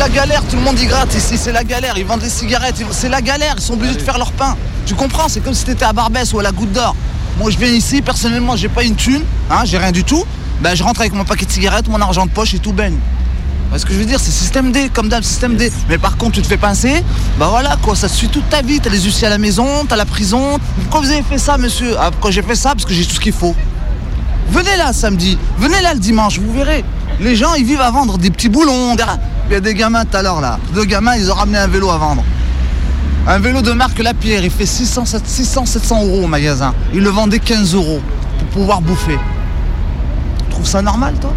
[0.00, 1.94] la galère, tout le monde y gratte ici, c'est la galère.
[1.98, 4.56] Ils vendent des cigarettes, c'est la galère, ils sont obligés de faire leur pain.
[4.86, 6.96] Tu comprends C'est comme si t'étais à Barbès ou à la Goutte d'Or.
[7.38, 10.24] Moi, je viens ici, personnellement, j'ai pas une thune, hein, j'ai rien du tout.
[10.62, 12.96] Ben, je rentre avec mon paquet de cigarettes, mon argent de poche et tout baigne.
[13.76, 14.18] Ce que je veux dire?
[14.20, 15.70] C'est système D, comme d'hab, système D.
[15.90, 17.04] Mais par contre, tu te fais pincer,
[17.38, 18.80] bah voilà quoi, ça te suit toute ta vie.
[18.80, 20.58] T'as les huissiers à la maison, t'as la prison.
[20.80, 21.94] Pourquoi vous avez fait ça, monsieur?
[22.00, 22.70] Ah, pourquoi j'ai fait ça?
[22.70, 23.54] Parce que j'ai tout ce qu'il faut.
[24.50, 26.84] Venez là samedi, venez là le dimanche, vous verrez.
[27.20, 28.96] Les gens, ils vivent à vendre des petits boulons.
[28.96, 29.04] des-
[29.50, 30.58] Il y a des gamins tout à l'heure là.
[30.74, 32.22] Deux gamins, ils ont ramené un vélo à vendre.
[33.26, 36.72] Un vélo de marque Lapierre, il fait 600, 600 700 euros au magasin.
[36.94, 38.00] Ils le vendaient 15 euros
[38.38, 39.18] pour pouvoir bouffer.
[40.38, 41.32] Tu trouves ça normal, toi?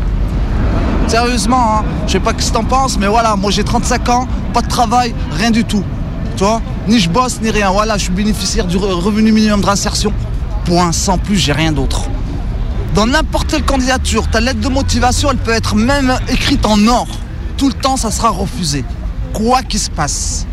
[1.07, 4.27] Sérieusement, hein, je sais pas ce que t'en penses, mais voilà, moi j'ai 35 ans,
[4.53, 5.83] pas de travail, rien du tout.
[6.37, 6.61] Tu vois?
[6.87, 7.71] Ni je bosse, ni rien.
[7.71, 10.13] Voilà, je suis bénéficiaire du re- revenu minimum de.
[10.65, 12.03] Point, sans plus, j'ai rien d'autre.
[12.95, 17.07] Dans n'importe quelle candidature, ta lettre de motivation, elle peut être même écrite en or.
[17.63, 18.83] Tout le temps, ça sera refusé.
[19.31, 20.45] Quoi qu'il se passe.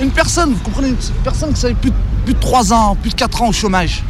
[0.00, 3.10] Une personne, vous comprenez, une personne qui savait plus, de- plus de 3 ans, plus
[3.10, 4.02] de 4 ans au chômage.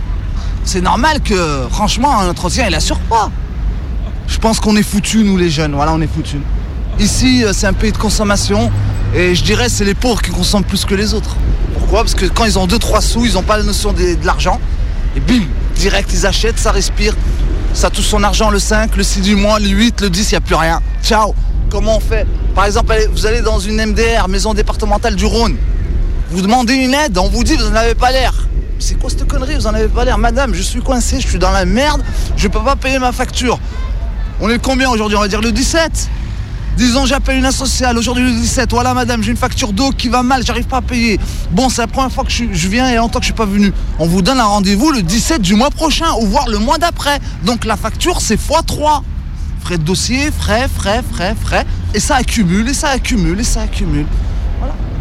[0.63, 3.29] C'est normal que, franchement, un entretien, il assure pas.
[4.29, 5.75] Je pense qu'on est foutus, nous les jeunes.
[5.75, 6.39] Voilà, on est foutus.
[7.01, 8.71] Ici, euh, c'est un pays de consommation.
[9.13, 11.35] Et je dirais, c'est les pauvres qui consomment plus que les autres.
[11.77, 12.03] Pourquoi?
[12.05, 14.61] Parce que quand ils ont 2-3 sous, ils n'ont pas la notion des- de l'argent.
[15.17, 15.43] Et bim,
[15.75, 17.17] direct, ils achètent, ça respire.
[17.75, 20.35] Ça touche son argent le 5, le 6 du mois, le 8, le 10, il
[20.35, 20.81] n'y a plus rien.
[21.03, 21.35] Ciao
[21.71, 25.57] Comment on fait Par exemple, vous allez dans une MDR, maison départementale du Rhône.
[26.31, 28.35] Vous demandez une aide, on vous dit vous n'en avez pas l'air.
[28.81, 31.39] C'est quoi cette connerie Vous n'en avez pas l'air Madame, je suis coincé, je suis
[31.39, 32.03] dans la merde,
[32.37, 33.61] je peux pas payer ma facture.
[34.41, 36.09] On est combien aujourd'hui On va dire le 17
[36.77, 38.71] Disons j'appelle une sociale aujourd'hui le 17.
[38.73, 41.21] Voilà madame, j'ai une facture d'eau qui va mal, j'arrive pas à payer.
[41.53, 43.45] Bon, c'est la première fois que je, je viens et longtemps que je suis pas
[43.45, 43.73] venu.
[44.01, 47.21] On vous donne un rendez-vous le 17 du mois prochain ou voire le mois d'après.
[47.45, 49.03] Donc la facture c'est x3.
[49.61, 51.65] Frais de dossier, frais, frais, frais, frais.
[51.95, 54.07] Et ça accumule, et ça accumule, et ça accumule.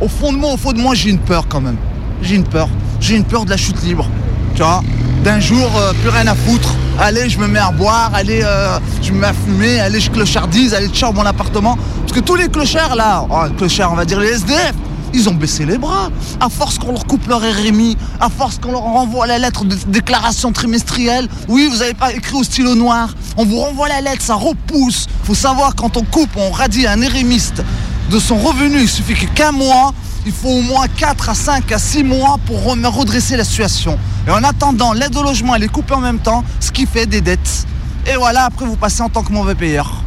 [0.01, 1.77] Au fond de moi, au fond de moi, j'ai une peur quand même.
[2.21, 2.69] J'ai une peur.
[2.99, 4.09] J'ai une peur de la chute libre.
[4.55, 4.81] Tu vois?
[5.23, 6.73] D'un jour, euh, plus rien à foutre.
[6.99, 10.09] Allez, je me mets à boire, allez, euh, je me mets à fumer, allez, je
[10.09, 11.77] clochardise, allez, ciao mon appartement.
[12.01, 14.73] Parce que tous les clochards là, oh, clochards, on va dire les SDF,
[15.13, 16.09] ils ont baissé les bras.
[16.39, 19.75] À force qu'on leur coupe leur RMI, à force qu'on leur renvoie la lettre de
[19.87, 21.27] déclaration trimestrielle.
[21.47, 23.15] Oui, vous n'avez pas écrit au stylo noir.
[23.37, 25.07] On vous renvoie la lettre, ça repousse.
[25.23, 27.63] Faut savoir, quand on coupe, on radie un RMiste
[28.09, 29.93] de son revenu, il suffit qu'un mois,
[30.25, 33.97] il faut au moins 4 à 5 à 6 mois pour redresser la situation.
[34.27, 37.05] Et en attendant, l'aide au logement, elle est coupée en même temps, ce qui fait
[37.05, 37.67] des dettes.
[38.07, 40.01] Et voilà, après vous passez en tant que mauvais payeur.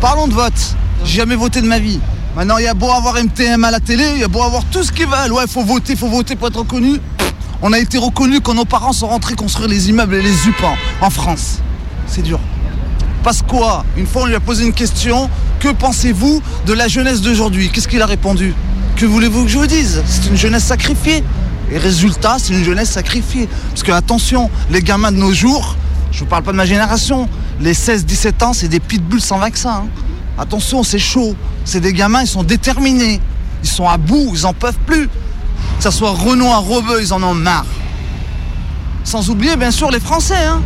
[0.00, 0.76] Parlons de vote.
[1.04, 2.00] J'ai jamais voté de ma vie.
[2.36, 4.64] Maintenant, il y a beau avoir MTM à la télé, il y a beau avoir
[4.64, 5.32] tout ce qu'ils veulent.
[5.32, 7.00] Ouais, faut voter, faut voter pour être reconnu.
[7.62, 10.56] On a été reconnu quand nos parents sont rentrés construire les immeubles et les UP
[11.00, 11.60] en, France.
[12.08, 12.40] C'est dur.
[13.22, 13.84] Parce quoi?
[13.96, 15.30] Une fois, on lui a posé une question.
[15.60, 17.70] Que pensez-vous de la jeunesse d'aujourd'hui?
[17.70, 18.52] Qu'est-ce qu'il a répondu?
[18.96, 20.02] Que voulez-vous que je vous dise?
[20.04, 21.22] C'est une jeunesse sacrifiée.
[21.70, 23.48] Et résultat, c'est une jeunesse sacrifiée.
[23.70, 25.76] Parce que attention, les gamins de nos jours,
[26.10, 27.28] je vous parle pas de ma génération,
[27.60, 29.84] les 16-17 ans, c'est des pitbulls sans vaccin.
[29.84, 29.88] hein.
[30.36, 31.36] Attention, c'est chaud.
[31.64, 33.20] C'est des gamins, ils sont déterminés.
[33.62, 35.08] Ils sont à bout, ils en peuvent plus.
[35.08, 37.66] Que ça soit Renoir, Rebeu, ils en ont marre.
[39.02, 40.60] Sans oublier, bien sûr, les Français, hein.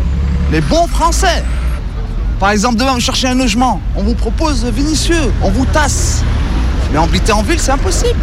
[0.50, 1.44] Les bons Français.
[2.40, 3.80] Par exemple, demain, vous cherchez un logement.
[3.96, 6.22] On vous propose Vinicieux, on vous tasse.
[6.92, 8.18] Mais habiter en ville, c'est impossible.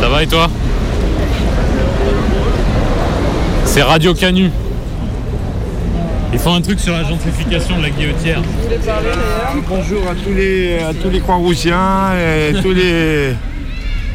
[0.00, 0.48] Ça va et toi
[3.64, 4.50] C'est Radio Canu.
[6.32, 8.40] Ils font un truc sur la gentrification de la guillotière.
[9.68, 13.34] Bonjour à tous les, à tous les Croix-Roussiens et tous les,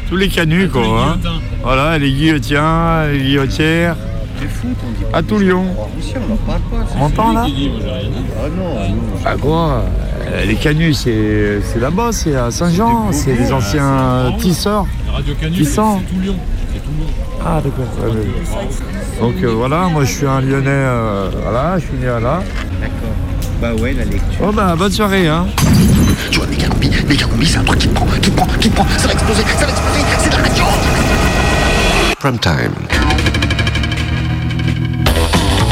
[0.08, 0.82] tous les canuts, quoi.
[0.82, 1.18] hein.
[1.62, 3.96] Voilà, les guillotiens, les guillotières.
[5.12, 5.64] À tout Lyon.
[6.94, 7.46] On m'entend là
[9.26, 10.07] Ah quoi Euh,
[10.46, 14.86] Les canuts, c'est c'est là-bas, c'est à Saint-Jean, c'est les anciens tisseurs.
[15.12, 16.36] Radio Canu, Qui c'est tout Lyon.
[16.72, 17.06] C'est tout Lyon.
[17.44, 17.86] Ah d'accord.
[18.02, 19.20] ouais, ouais.
[19.20, 22.18] Donc euh, voilà, moi je suis un Lyonnais, euh, voilà, je suis né là.
[22.20, 22.42] D'accord.
[23.60, 24.40] Bah ouais, la lecture.
[24.40, 25.46] Bon bah bonne soirée hein.
[26.30, 26.46] Tu vois,
[27.08, 29.06] méga combi, c'est un truc qui te prend, qui te prend, qui te prend, ça
[29.08, 30.64] va exploser, ça va exploser, c'est de la radio
[32.18, 32.72] Prime time.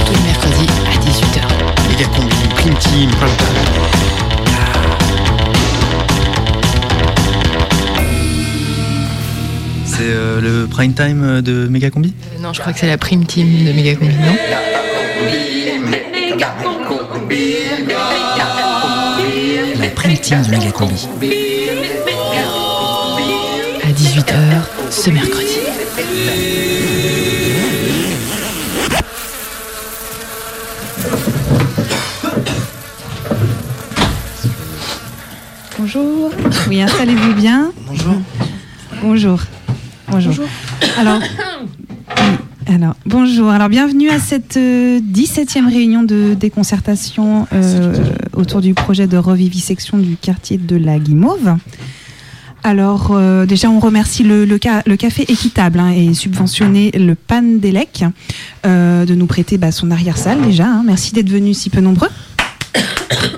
[0.04, 1.88] Tous les mercredis à 18h.
[1.88, 3.65] Méga combi, prime team, prime time.
[10.06, 12.14] C'est euh, le prime time de Megacombi?
[12.36, 14.36] Euh, non, je crois que c'est la prime team de Megacombi, non?
[19.80, 21.08] La prime team de Megacombi.
[23.82, 23.96] À 18h.
[23.96, 25.58] 18h ce mercredi.
[35.76, 36.30] Bonjour.
[36.68, 37.72] Oui, installez-vous bien.
[37.88, 38.14] Bonjour.
[39.02, 39.40] Bonjour.
[40.24, 40.44] Bonjour.
[40.98, 42.22] Alors, oui,
[42.74, 43.50] alors, bonjour.
[43.50, 47.94] Alors, bienvenue à cette euh, 17e réunion de déconcertation euh,
[48.32, 51.56] autour du projet de revivisection du quartier de la Guimauve.
[52.64, 57.14] Alors, euh, déjà, on remercie le, le, ca- le café équitable hein, et subventionné le
[57.14, 58.04] Pan d'Elec
[58.64, 60.66] euh, de nous prêter bah, son arrière-salle déjà.
[60.66, 60.82] hein.
[60.84, 62.08] Merci d'être venus si peu nombreux.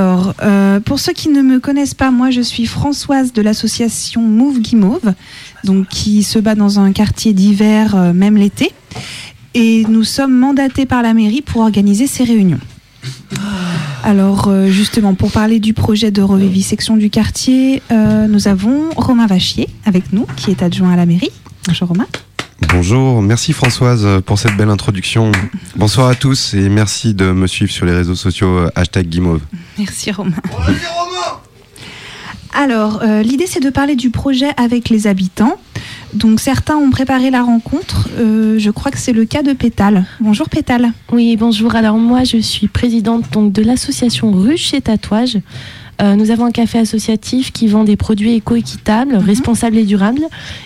[0.00, 4.22] Alors, euh, pour ceux qui ne me connaissent pas, moi je suis Françoise de l'association
[4.22, 5.12] Move Guimauve,
[5.62, 8.72] donc qui se bat dans un quartier d'hiver, euh, même l'été.
[9.52, 12.60] Et nous sommes mandatés par la mairie pour organiser ces réunions.
[14.02, 19.68] Alors, euh, justement, pour parler du projet de revivisection du quartier, nous avons Romain Vachier
[19.84, 21.32] avec nous, qui est adjoint à la mairie.
[21.66, 22.06] Bonjour Romain.
[22.68, 25.32] Bonjour, merci Françoise pour cette belle introduction.
[25.76, 29.40] Bonsoir à tous et merci de me suivre sur les réseaux sociaux euh, hashtag Guimauve.
[29.78, 30.36] Merci Romain.
[32.52, 35.56] Alors, euh, l'idée c'est de parler du projet avec les habitants.
[36.12, 38.08] Donc certains ont préparé la rencontre.
[38.18, 40.04] Euh, je crois que c'est le cas de Pétale.
[40.20, 40.92] Bonjour Pétale.
[41.12, 41.74] Oui, bonjour.
[41.74, 45.38] Alors moi, je suis présidente donc de l'association Ruche et Tatouage.
[46.00, 50.22] Euh, nous avons un café associatif qui vend des produits éco-équitables, responsables et durables.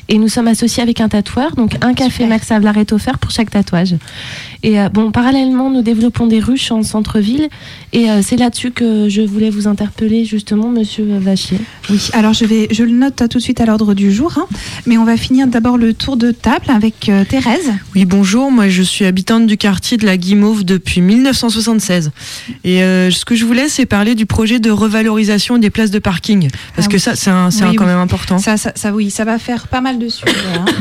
[0.09, 2.29] Et nous sommes associés avec un tatoueur, donc un café Super.
[2.29, 3.97] Max Havelaar est offert pour chaque tatouage.
[4.63, 7.49] Et euh, bon, parallèlement, nous développons des ruches en centre-ville.
[7.93, 11.59] Et euh, c'est là-dessus que je voulais vous interpeller justement, Monsieur Vachier.
[11.91, 14.33] Oui, alors je vais, je le note tout de suite à l'ordre du jour.
[14.37, 14.47] hein.
[14.87, 17.73] mais on va finir d'abord le tour de table avec euh, Thérèse.
[17.95, 22.11] Oui, bonjour, moi je suis habitante du quartier de la Guimauve depuis 1976.
[22.65, 25.24] Et euh, ce que je voulais, c'est parler du projet de revalorisation
[25.59, 26.49] des places de parking.
[26.77, 27.01] Parce Ah que oui.
[27.01, 27.91] ça, c'est un- c'est Oui, un- quand oui.
[27.91, 28.39] même important.
[28.39, 30.33] Ça, ça, ça, oui, ça va faire pas mal de sujets.
[30.59, 30.65] hein.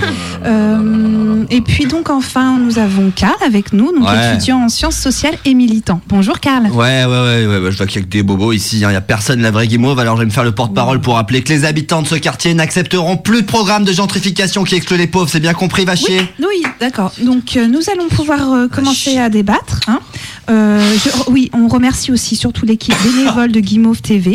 [0.45, 4.33] Euh, et puis donc enfin, nous avons Karl avec nous, donc Ouais.
[4.35, 6.01] étudiant en sciences sociales et militant.
[6.09, 6.65] Bonjour Karl.
[6.67, 8.87] Ouais, ouais, ouais, ouais, bah, je vois qu'il y a que des bobos ici, il
[8.87, 11.41] n'y a personne la vraie guimauve, alors je vais me faire le porte-parole pour rappeler
[11.43, 15.07] que les habitants de ce quartier n'accepteront plus de programme de gentrification qui exclut les
[15.07, 17.13] pauvres, c'est bien compris, va chier Oui, d'accord.
[17.21, 19.79] Donc euh, nous allons pouvoir euh, commencer à débattre.
[19.87, 19.99] hein.
[20.49, 24.32] Euh, je- oui, on remercie aussi surtout l'équipe bénévole de Guimauve TV,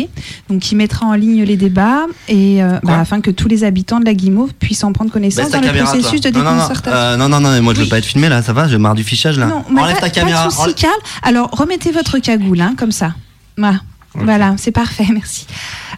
[0.49, 3.99] donc qui mettra en ligne les débats et euh, bah, afin que tous les habitants
[3.99, 6.51] de la Guimauve puissent en prendre connaissance ta dans le processus de non, non, non,
[6.57, 6.97] déconcertation.
[6.97, 7.89] euh, non, non, non, mais moi je veux Oui.
[7.89, 9.47] pas être filmé là, ça va, je marre du fichage là.
[9.47, 10.47] Non, Enlève pas, ta caméra.
[10.59, 10.75] enlève-.
[11.23, 13.15] Alors, remettez votre cagoule, hein, comme ça.
[13.57, 13.81] Voilà,
[14.13, 15.45] voilà c'est parfait, merci.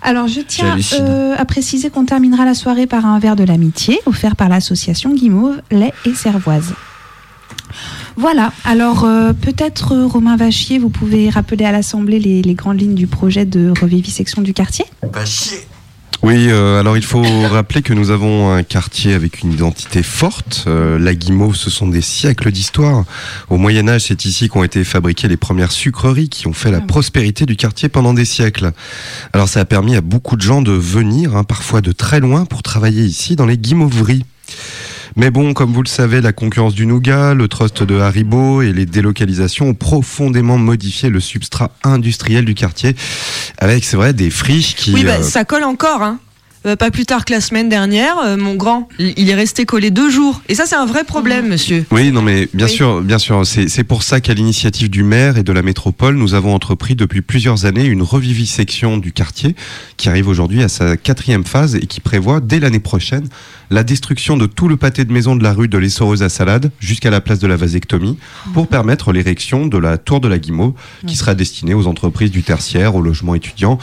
[0.02, 4.00] Alors, je tiens euh, à préciser qu'on terminera la soirée par un verre de l'amitié
[4.08, 6.74] offert par l'association Guimauve, lait et cervoise.
[8.18, 12.80] Voilà, alors euh, peut-être euh, Romain Vachier, vous pouvez rappeler à l'Assemblée les, les grandes
[12.80, 15.60] lignes du projet de revivisection du quartier Va chier.
[16.24, 20.66] Oui, euh, alors il faut rappeler que nous avons un quartier avec une identité forte.
[20.68, 23.06] Euh, la Guimauve, ce sont des siècles d'histoire.
[23.50, 26.82] Au Moyen Âge, c'est ici qu'ont été fabriquées les premières sucreries qui ont fait la
[26.82, 28.72] prospérité du quartier pendant des siècles.
[29.34, 32.46] Alors ça a permis à beaucoup de gens de venir, hein, parfois de très loin,
[32.46, 34.26] pour travailler ici dans les guimauveries.
[35.16, 38.72] Mais bon, comme vous le savez, la concurrence du nougat, le trust de Haribo et
[38.72, 42.96] les délocalisations ont profondément modifié le substrat industriel du quartier,
[43.58, 44.94] avec, c'est vrai, des friches qui...
[44.94, 46.02] Oui, bah, euh, ça colle encore.
[46.02, 46.20] Hein.
[46.68, 49.90] Euh, pas plus tard que la semaine dernière, euh, mon grand, il est resté collé
[49.90, 50.44] deux jours.
[50.48, 51.86] Et ça, c'est un vrai problème, monsieur.
[51.90, 52.72] Oui, non, mais bien Oui.
[52.72, 53.46] sûr, bien sûr.
[53.48, 56.96] C'est c'est pour ça qu'à l'initiative du maire et de la métropole, nous avons entrepris
[56.96, 59.56] depuis plusieurs années une revivisection du quartier
[59.98, 63.28] qui arrive aujourd'hui à sa quatrième phase et qui prévoit dès l'année prochaine
[63.72, 66.72] la destruction de tout le pâté de maison de la rue de l'Essoreuse à Salade
[66.80, 68.18] jusqu'à la place de la vasectomie
[68.54, 70.74] pour permettre l'érection de la tour de la Guimauve
[71.08, 73.80] qui sera destinée aux entreprises du tertiaire, aux logements étudiants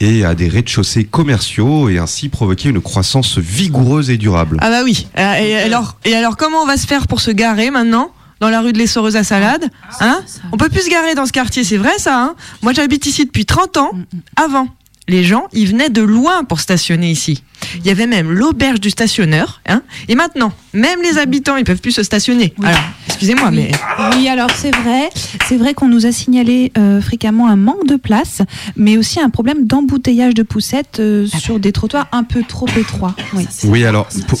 [0.00, 4.58] et à des rez-de-chaussée commerciaux et ainsi provoquer une croissance vigoureuse et durable.
[4.60, 5.06] Ah bah oui.
[5.16, 8.10] Euh, Et alors, et alors, comment on va se faire pour se garer maintenant
[8.40, 9.68] dans la rue de l'Essoreuse à Salade
[10.00, 10.20] hein
[10.52, 13.24] On peut plus se garer dans ce quartier, c'est vrai ça hein Moi j'habite ici
[13.24, 13.90] depuis 30 ans.
[14.36, 14.66] Avant,
[15.08, 17.42] les gens, ils venaient de loin pour stationner ici.
[17.76, 19.60] Il y avait même l'auberge du stationneur.
[19.66, 22.54] Hein et maintenant, même les habitants, ils peuvent plus se stationner.
[22.62, 23.70] Alors, excusez-moi, mais...
[24.12, 25.08] Oui, alors c'est vrai,
[25.46, 28.42] c'est vrai qu'on nous a signalé euh, fréquemment un manque de place,
[28.76, 33.14] mais aussi un problème d'embouteillage de poussettes euh, sur des trottoirs un peu trop étroits.
[33.34, 33.46] Oui.
[33.64, 34.38] Oui, alors, pour,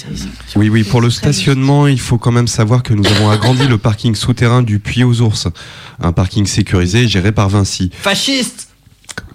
[0.56, 3.78] oui, oui, pour le stationnement, il faut quand même savoir que nous avons agrandi le
[3.78, 5.48] parking souterrain du Puy aux Ours,
[6.00, 7.90] un parking sécurisé géré par Vinci.
[8.00, 8.67] Fasciste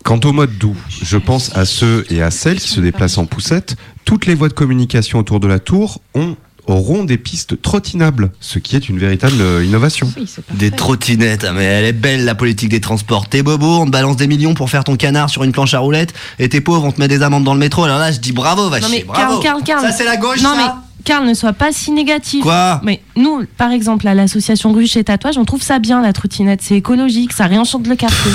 [0.03, 3.25] Quant au mode doux, je pense à ceux et à celles qui se déplacent en
[3.25, 3.75] poussette.
[4.05, 6.35] Toutes les voies de communication autour de la tour ont
[6.67, 10.11] auront des pistes trottinables, ce qui est une véritable euh, innovation.
[10.53, 13.27] Des trottinettes, ah, mais elle est belle la politique des transports.
[13.27, 15.79] T'es bobo, on te balance des millions pour faire ton canard sur une planche à
[15.79, 17.83] roulettes, et t'es pauvre, on te met des amendes dans le métro.
[17.83, 19.39] Alors là, je dis bravo, Non vachier, mais bravo.
[19.39, 19.81] Karl, Karl, Karl.
[19.81, 22.43] Ça c'est la gauche, Non ça mais Karl, ne sois pas si négatif.
[22.43, 22.79] Quoi?
[22.83, 26.61] Mais nous, par exemple, à l'association Ruche et Tatouage, on trouve ça bien la trottinette.
[26.63, 28.31] C'est écologique, ça réenchante le quartier.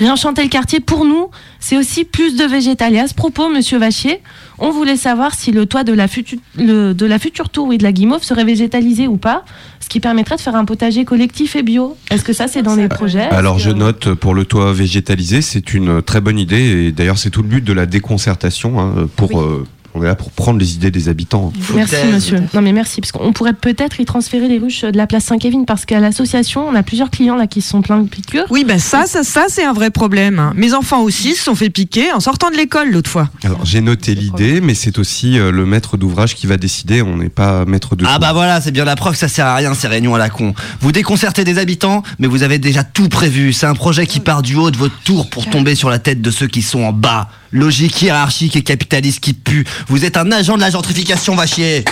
[0.00, 1.28] Réenchanter le quartier, pour nous,
[1.60, 2.94] c'est aussi plus de végétal.
[2.94, 4.20] Et à ce propos, monsieur Vachier,
[4.58, 7.76] on voulait savoir si le toit de la, futu- le- de la future tour oui,
[7.78, 9.44] de la Guimauve serait végétalisé ou pas,
[9.78, 11.96] ce qui permettrait de faire un potager collectif et bio.
[12.10, 13.28] Est-ce que ça, c'est dans les projets?
[13.28, 17.30] Alors je note pour le toit végétalisé, c'est une très bonne idée et d'ailleurs c'est
[17.30, 20.74] tout le but de la déconcertation hein, pour euh, on est là pour prendre les
[20.74, 21.52] idées des habitants.
[21.74, 22.38] Merci monsieur.
[22.54, 25.64] Non mais merci parce qu'on pourrait peut-être y transférer les ruches de la place Saint-Kévin
[25.64, 28.44] parce qu'à l'association on a plusieurs clients là qui se sont pleins de piqûres.
[28.50, 30.38] Oui, bah ça, ça, ça c'est un vrai problème.
[30.38, 30.52] hein.
[30.56, 33.28] Mes enfants aussi se sont fait piquer en sortant de l'école l'autre fois.
[33.44, 37.02] Alors j'ai noté l'idée, mais c'est aussi euh, le maître d'ouvrage qui va décider.
[37.02, 38.04] On n'est pas maître de.
[38.08, 40.18] Ah bah voilà, c'est bien la preuve que ça sert à rien ces réunions à
[40.18, 40.54] la con.
[40.80, 43.52] Vous déconcertez des habitants, mais vous avez déjà tout prévu.
[43.52, 46.20] C'est un projet qui part du haut de votre tour pour tomber sur la tête
[46.22, 47.28] de ceux qui sont en bas.
[47.52, 49.64] Logique hiérarchique et capitaliste qui pue.
[49.88, 51.84] Vous êtes un agent de la gentrification, vachier.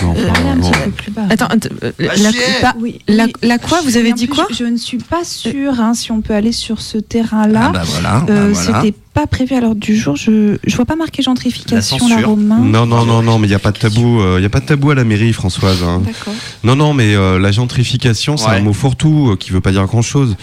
[1.29, 2.31] Attends, att- euh, la, chier.
[2.61, 4.97] pas- Oui, la, oui, la quoi Vous avez dit plus, quoi je, je ne suis
[4.99, 7.65] pas sûre hein, si on peut aller sur ce terrain-là.
[7.67, 8.81] Ah bah voilà, Euh, bah voilà.
[8.81, 10.15] C'était pas prévu à l'ordre du jour.
[10.15, 12.27] Je je vois pas marqué gentrification La là.
[12.27, 12.59] Romain.
[12.59, 14.21] Non, non, non, non, mais il n'y a pas de tabou.
[14.35, 15.83] Il n'y a pas de tabou à la mairie, Françoise.
[15.83, 16.01] hein.
[16.05, 16.33] D'accord.
[16.63, 18.55] Non, non, mais euh, la gentrification, c'est Ouais.
[18.57, 20.35] un mot fourre-tout euh, qui veut pas dire grand-chose.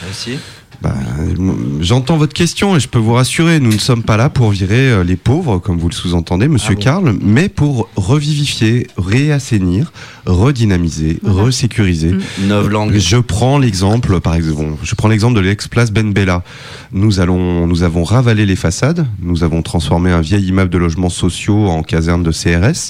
[0.82, 1.34] Bah, euh,
[1.80, 4.90] J'entends votre question et je peux vous rassurer, nous ne sommes pas là pour virer
[4.90, 9.92] euh, les pauvres, comme vous le sous-entendez, Monsieur Ah bon Karl, mais pour revivifier, réassainir,
[10.26, 12.14] redynamiser, resécuriser.
[12.46, 12.96] Novlangue.
[12.96, 16.42] Je prends l'exemple, par exemple, bon, je prends l'exemple de l'ex-place Ben Bella.
[16.92, 21.08] Nous allons, nous avons ravalé les façades, nous avons transformé un vieil immeuble de logements
[21.08, 22.88] sociaux en caserne de CRS.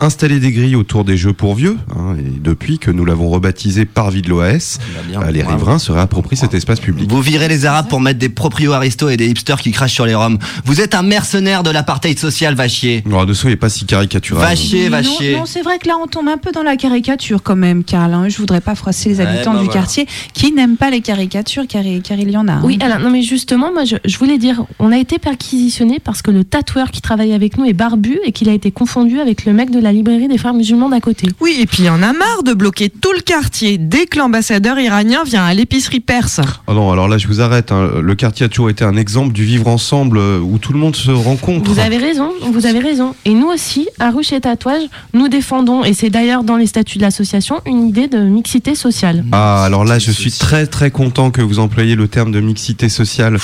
[0.00, 3.84] Installé des grilles autour des jeux pour vieux, hein, et depuis que nous l'avons rebaptisé
[3.84, 4.78] Parvis de l'OAS,
[5.14, 7.10] euh, les riverains se réapproprient cet espace public.
[7.10, 10.06] Vous virez les Arabes pour mettre des proprios aristos et des hipsters qui crachent sur
[10.06, 10.38] les Roms.
[10.64, 13.02] Vous êtes un mercenaire de l'apartheid social, va chier.
[13.06, 14.42] Alors, de soyez pas si caricatural.
[14.42, 16.76] Va chier, va non, non, c'est vrai que là, on tombe un peu dans la
[16.76, 18.14] caricature quand même, Karl.
[18.14, 18.28] hein.
[18.28, 19.80] Je voudrais pas froisser les Ouais, habitants bah du voilà.
[19.80, 22.52] quartier qui n'aiment pas les caricatures, car, car il y en a.
[22.54, 22.60] hein.
[22.64, 26.22] Oui, alors non mais justement, moi je, je voulais dire, on a été perquisitionné parce
[26.22, 29.44] que le tatoueur qui travaille avec nous est barbu et qu'il a été confondu avec
[29.44, 31.28] le mec de la librairie des frères musulmans d'à côté.
[31.40, 34.18] Oui, et puis il y en a marre de bloquer tout le quartier dès que
[34.18, 36.40] l'ambassadeur iranien vient à l'épicerie perse.
[36.66, 37.72] Ah non, alors là, je vous arrête.
[37.72, 37.90] hein.
[38.02, 40.96] Le quartier a toujours été un exemple du vivre ensemble euh, où tout le monde
[40.96, 41.70] se rencontre.
[41.70, 43.14] Vous avez raison, vous avez raison.
[43.24, 44.82] Et nous aussi, à Ruche et Tatouage,
[45.14, 49.24] nous défendons, et c'est d'ailleurs dans les statuts de l'association, une idée de mixité sociale.
[49.32, 52.88] Ah, alors là, je suis très très content que vous employiez le terme de mixité
[52.88, 53.38] sociale,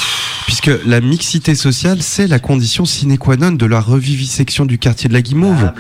[0.47, 5.09] puisque la mixité sociale, c'est la condition sine qua non de la revivisection du quartier
[5.09, 5.73] de la Guimauve.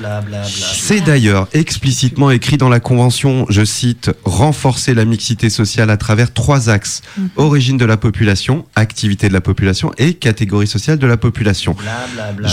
[0.56, 6.32] C'est d'ailleurs explicitement écrit dans la Convention, je cite, renforcer la mixité sociale à travers
[6.32, 7.02] trois axes.
[7.36, 11.76] Origine de la population, activité de la population et catégorie sociale de la population.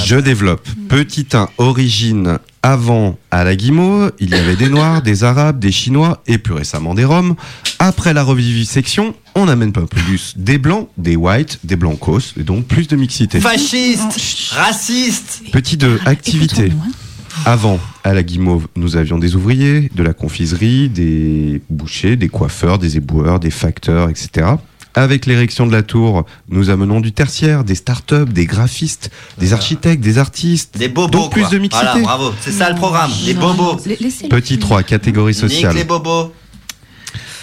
[0.05, 0.67] Je développe.
[0.89, 2.39] Petit 1, origine.
[2.65, 6.53] Avant, à la Guimauve, il y avait des Noirs, des Arabes, des Chinois et plus
[6.53, 7.35] récemment des Roms.
[7.77, 12.65] Après la revivisection, on amène pas plus des Blancs, des Whites, des Blancos, et donc
[12.65, 13.41] plus de mixité.
[13.41, 15.43] Fasciste, raciste.
[15.51, 16.71] Petit 2, activité.
[17.45, 22.79] Avant, à la Guimauve, nous avions des ouvriers, de la confiserie, des bouchers, des coiffeurs,
[22.79, 24.47] des éboueurs, des facteurs, etc.
[24.95, 29.09] Avec l'érection de la tour, nous amenons du tertiaire, des start-up, des graphistes,
[29.39, 30.77] des architectes, des artistes.
[30.77, 31.49] Des bobos, Donc plus quoi.
[31.49, 31.85] de mixité.
[31.85, 32.31] Voilà, bravo.
[32.41, 33.09] C'est ça le programme.
[33.25, 33.77] Les bobos.
[34.29, 35.75] Petit 3, catégorie Nique sociale.
[35.75, 36.31] les bobos.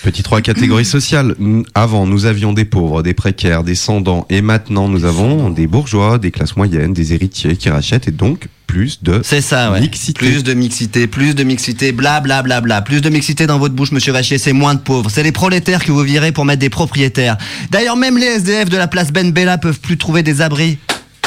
[0.03, 1.35] Petit 3, catégorie sociale.
[1.39, 4.27] Nous- Avant, nous avions des pauvres, des précaires, des sans-dents.
[4.31, 8.49] Et maintenant, nous avons des bourgeois, des classes moyennes, des héritiers qui rachètent et donc
[8.67, 9.81] plus de C'est ça, ouais.
[9.81, 10.13] mixité.
[10.19, 12.83] Plus de mixité, plus de mixité, bla bla bla bla.
[12.83, 15.11] Plus de mixité dans votre bouche, monsieur Vachier, c'est moins de pauvres.
[15.11, 17.37] C'est les prolétaires que vous virez pour mettre des propriétaires.
[17.71, 20.79] D'ailleurs, même les SDF de la place Ben Bella peuvent plus trouver des abris.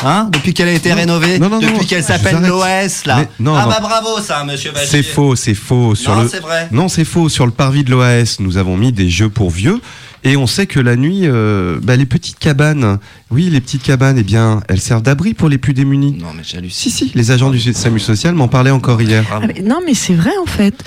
[0.06, 0.30] Hein?
[0.32, 1.40] Depuis qu'elle a été rénovée?
[1.40, 3.18] Non, non, Depuis qu'elle s'appelle l'OS, là?
[3.18, 3.70] Mais non, Ah non.
[3.70, 4.72] bah bravo, ça, monsieur.
[4.86, 5.96] C'est faux, c'est faux.
[5.96, 6.28] Sur Non, le...
[6.28, 6.68] c'est vrai.
[6.72, 7.30] Non, c'est faux.
[7.30, 9.80] Sur le parvis de l'OAS, nous avons mis des jeux pour vieux.
[10.26, 12.98] Et on sait que la nuit, euh, bah, les petites cabanes,
[13.30, 16.18] oui, les petites cabanes, eh bien, elles servent d'abri pour les plus démunis.
[16.20, 16.92] Non, mais j'hallucine.
[16.92, 19.26] Si, si, les agents du SAMU social m'en parlaient encore hier.
[19.34, 20.82] Ah, mais non, mais c'est vrai en fait.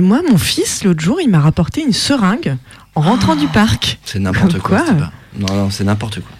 [0.00, 2.56] Moi, mon fils, l'autre jour, il m'a rapporté une seringue
[2.94, 3.98] en rentrant du parc.
[4.04, 4.78] C'est n'importe quoi.
[4.78, 5.12] quoi, c'est pas-
[5.52, 6.30] Non, non, c'est n'importe quoi.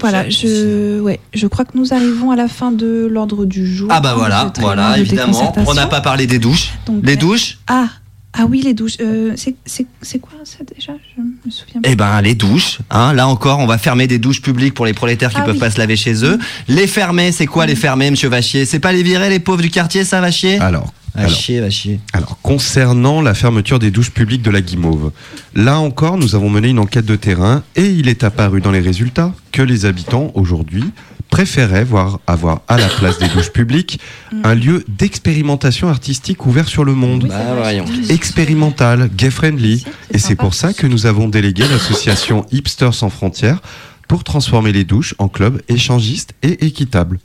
[0.00, 3.88] Voilà, je, ouais, je crois que nous arrivons à la fin de l'ordre du jour.
[3.90, 5.54] Ah bah voilà, voilà, de évidemment.
[5.66, 6.72] On n'a pas parlé des douches.
[6.86, 7.88] Donc, les douches Ah,
[8.38, 8.96] Ah oui, les douches.
[9.00, 10.92] euh, c'est- c'est c'est quoi ça déjà?
[11.16, 11.88] Je me souviens pas.
[11.90, 12.78] Eh ben, les douches.
[12.90, 15.54] Hein, là encore, on va fermer des douches publiques pour les prolétaires qui Ah peuvent
[15.54, 15.60] oui.
[15.60, 16.38] pas se laver chez eux.
[16.68, 18.64] Les fermer, c'est quoi les fermer, monsieur Vachier?
[18.66, 20.58] C'est pas les virer, les pauvres du quartier, ça, Vachier?
[20.58, 21.98] Alors, alors, Vachier, Vachier.
[22.12, 25.12] alors, concernant la fermeture des douches publiques de la Guimauve,
[25.54, 28.80] là encore, nous avons mené une enquête de terrain et il est apparu dans les
[28.80, 30.84] résultats que les habitants aujourd'hui
[31.30, 34.00] préféraient voir avoir à la place des douches publiques
[34.44, 37.28] un lieu d'expérimentation artistique ouvert sur le monde.
[37.28, 37.72] Bah,
[38.08, 39.84] expérimental, gay-friendly.
[40.10, 43.60] Et c'est pour ça que nous avons délégué l'association Hipsters sans frontières
[44.08, 47.18] pour transformer les douches en clubs échangistes et équitables.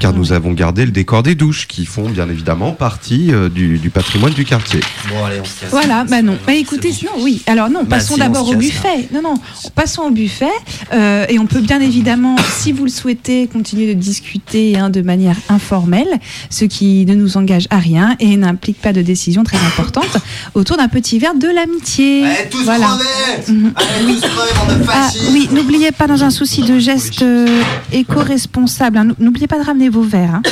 [0.00, 3.78] Car nous avons gardé le décor des douches, qui font bien évidemment partie euh, du,
[3.78, 4.80] du patrimoine du quartier.
[5.08, 5.70] Bon, allez, on se casse.
[5.70, 6.36] Voilà, bah non.
[6.46, 7.42] Bah écoutez, non, oui.
[7.46, 9.08] Alors non, Bah, passons si, on d'abord au buffet.
[9.12, 9.34] Non, non,
[9.74, 10.44] passons au buffet.
[10.92, 15.00] Euh, et on peut bien évidemment, si vous le souhaitez, continuer de discuter hein, de
[15.00, 16.08] manière informelle,
[16.50, 20.18] ce qui ne nous engage à rien et n'implique pas de décision très importante,
[20.54, 22.24] autour d'un petit verre de l'amitié.
[22.26, 22.86] Allez, tous voilà.
[22.86, 23.72] crever Mhm.
[23.74, 29.04] Allez, tous de Ah, oui, n'oubliez pas dans un souci de geste euh, éco-responsable, hein,
[29.04, 30.30] n'ou- n'oubliez pas de ramener vos verres.
[30.30, 30.42] hein.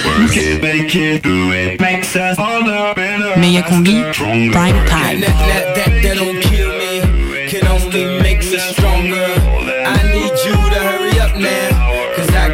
[3.36, 3.96] Méga combi,
[4.52, 5.24] prime time.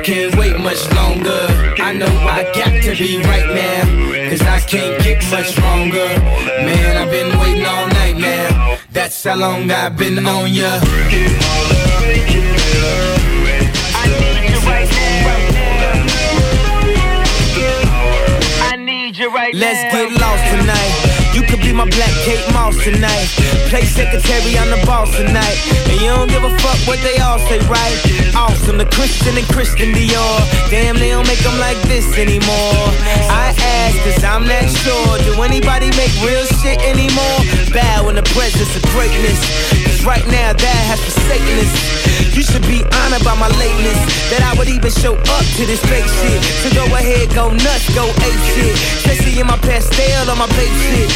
[0.03, 1.47] can't wait much longer.
[1.79, 6.09] I know I got to be right now, cause I can't get much stronger.
[6.67, 8.79] Man, I've been waiting all night now.
[8.91, 10.81] That's how long I've been on ya.
[19.31, 21.12] Let's get lost tonight.
[21.33, 23.29] You could be my black Kate Moss tonight.
[23.73, 25.57] Play secretary, I'm the boss tonight.
[25.89, 27.97] And you don't give a fuck what they all say, right?
[28.37, 30.39] Awesome, the Christian and Christian Dior.
[30.69, 32.85] Damn, they don't make them like this anymore.
[33.33, 35.19] I ask, cause I'm not sure.
[35.25, 37.39] Do anybody make real shit anymore?
[37.73, 39.41] Bow in the presence of greatness.
[39.89, 42.03] Cause right now, that has forsaken us.
[42.37, 44.01] You should be honored by my lateness.
[44.33, 46.41] That I would even show up to this fake shit.
[46.65, 48.73] So go ahead, go nuts, go ape shit.
[49.05, 51.13] Especially in my pastel on my babe shit.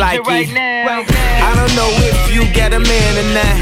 [0.00, 0.48] Like it.
[1.44, 3.56] I don't know if you got a man or not.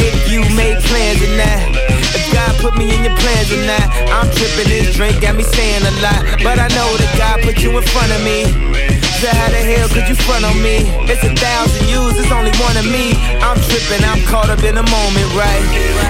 [0.00, 1.76] If you made plans or not.
[2.16, 3.84] If God put me in your plans or not.
[4.08, 6.24] I'm tripping this drink, got me saying a lot.
[6.42, 8.87] But I know that God put you in front of me.
[9.18, 10.86] So how the hell could you front on me?
[11.10, 13.18] It's a thousand yous, it's only one of me.
[13.42, 15.58] I'm tripping, I'm caught up in the moment, right?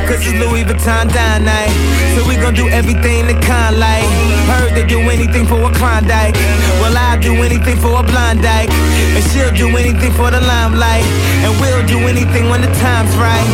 [0.05, 1.73] Cause it's Louis Vuitton dine night.
[2.13, 4.05] So we gon' do everything the kind like.
[4.45, 6.37] Heard they do anything for a Klondike.
[6.85, 8.69] Well, I'll do anything for a blind dyke.
[9.17, 11.09] And she'll do anything for the limelight.
[11.49, 13.49] And we'll do anything when the time's right.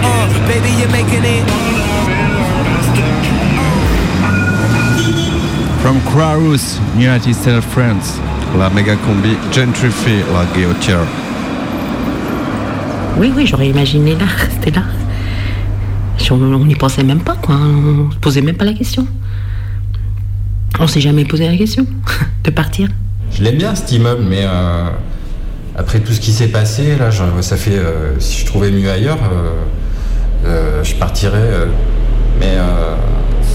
[0.00, 1.44] Uh, baby, you're making it.
[5.84, 6.56] From Croix,
[6.96, 8.16] United States of France.
[8.56, 11.00] La méga combi Gentrify la guillotière.
[13.18, 14.82] Oui, oui, j'aurais imaginé là, c'était là.
[16.30, 17.56] On n'y pensait même pas, quoi.
[17.56, 19.06] On se posait même pas la question.
[20.78, 21.86] On s'est jamais posé la question
[22.44, 22.88] de partir.
[23.32, 24.84] Je l'aime bien cet immeuble, mais euh,
[25.76, 27.78] après tout ce qui s'est passé, là, je- ça fait.
[27.78, 31.38] euh, si je trouvais mieux ailleurs, euh, euh, je partirais.
[31.38, 31.66] euh,
[32.40, 32.94] mais euh,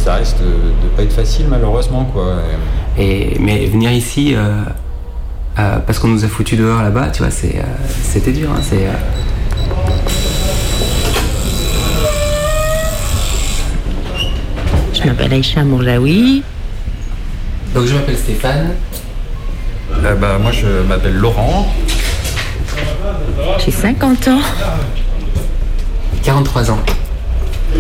[0.04, 2.38] ça risque de, de pas être facile, malheureusement, quoi.
[2.98, 4.34] Et, mais venir ici,
[5.60, 7.64] euh, parce qu'on nous a foutu dehors là-bas, tu vois, c'est, euh,
[8.04, 8.50] c'était dur.
[8.52, 8.92] hein, c'est, euh,
[14.94, 16.44] Je m'appelle Aïcha Mourlaoui.
[17.74, 18.70] Donc je m'appelle Stéphane.
[20.02, 21.68] Bah, moi, je m'appelle Laurent.
[23.64, 24.40] J'ai 50 ans.
[26.24, 26.80] 43 ans.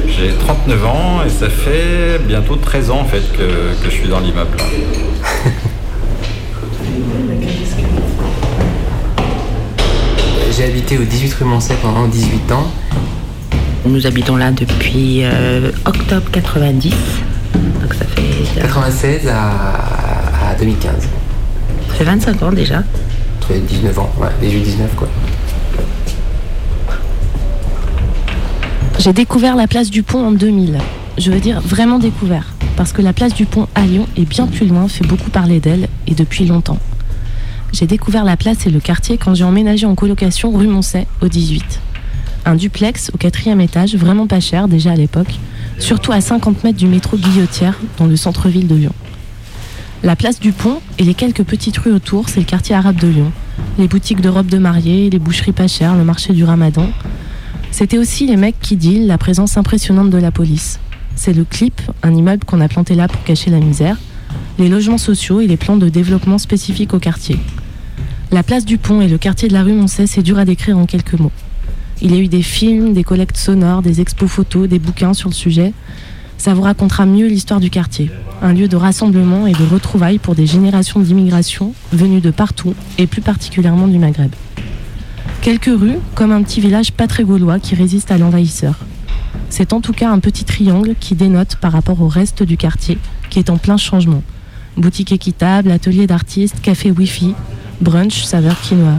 [0.07, 4.07] J'ai 39 ans et ça fait bientôt 13 ans en fait que, que je suis
[4.09, 4.57] dans l'immeuble.
[10.55, 12.67] J'ai habité au 18 rue Mancet pendant 18 ans.
[13.85, 16.91] Nous habitons là depuis euh, octobre 90.
[17.81, 18.61] Donc ça fait.
[18.61, 20.93] 96 à, à 2015.
[21.89, 22.83] Ça fait 25 ans déjà.
[23.41, 25.07] Ça fait 19 ans, ouais, 18-19 quoi.
[28.99, 30.77] J'ai découvert la place du pont en 2000.
[31.17, 32.53] Je veux dire vraiment découvert.
[32.77, 35.59] Parce que la place du pont à Lyon est bien plus loin, fait beaucoup parler
[35.59, 36.77] d'elle, et depuis longtemps.
[37.73, 41.27] J'ai découvert la place et le quartier quand j'ai emménagé en colocation rue Moncey, au
[41.27, 41.81] 18.
[42.45, 45.39] Un duplex au quatrième étage, vraiment pas cher déjà à l'époque,
[45.79, 48.93] surtout à 50 mètres du métro Guillotière, dans le centre-ville de Lyon.
[50.03, 53.07] La place du Pont et les quelques petites rues autour, c'est le quartier arabe de
[53.07, 53.31] Lyon.
[53.79, 56.89] Les boutiques de robes de mariée, les boucheries pas chères, le marché du ramadan.
[57.71, 60.79] C'était aussi les mecs qui deal, la présence impressionnante de la police.
[61.15, 63.97] C'est le clip, un immeuble qu'on a planté là pour cacher la misère,
[64.59, 67.39] les logements sociaux et les plans de développement spécifiques au quartier.
[68.33, 70.75] La place du Pont et le quartier de la rue Moncey, c'est dur à décrire
[70.75, 71.31] en quelques mots.
[72.01, 75.29] Il y a eu des films, des collectes sonores, des expos photos, des bouquins sur
[75.29, 75.71] le sujet.
[76.39, 78.09] Ça vous racontera mieux l'histoire du quartier.
[78.41, 83.05] Un lieu de rassemblement et de retrouvailles pour des générations d'immigration venues de partout et
[83.05, 84.31] plus particulièrement du Maghreb.
[85.43, 88.79] Quelques rues, comme un petit village pas très gaulois qui résiste à l'envahisseur.
[89.51, 92.97] C'est en tout cas un petit triangle qui dénote par rapport au reste du quartier,
[93.29, 94.23] qui est en plein changement.
[94.75, 97.35] Boutique équitable, atelier d'artistes, café Wi-Fi,
[97.83, 98.97] brunch, saveur quinoa.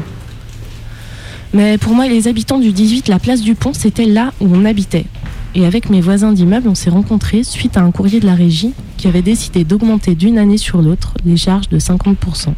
[1.53, 4.49] Mais pour moi et les habitants du 18, la place du pont, c'était là où
[4.53, 5.07] on habitait.
[5.55, 8.73] Et avec mes voisins d'immeuble, on s'est rencontrés suite à un courrier de la régie
[8.97, 12.55] qui avait décidé d'augmenter d'une année sur l'autre les charges de 50%.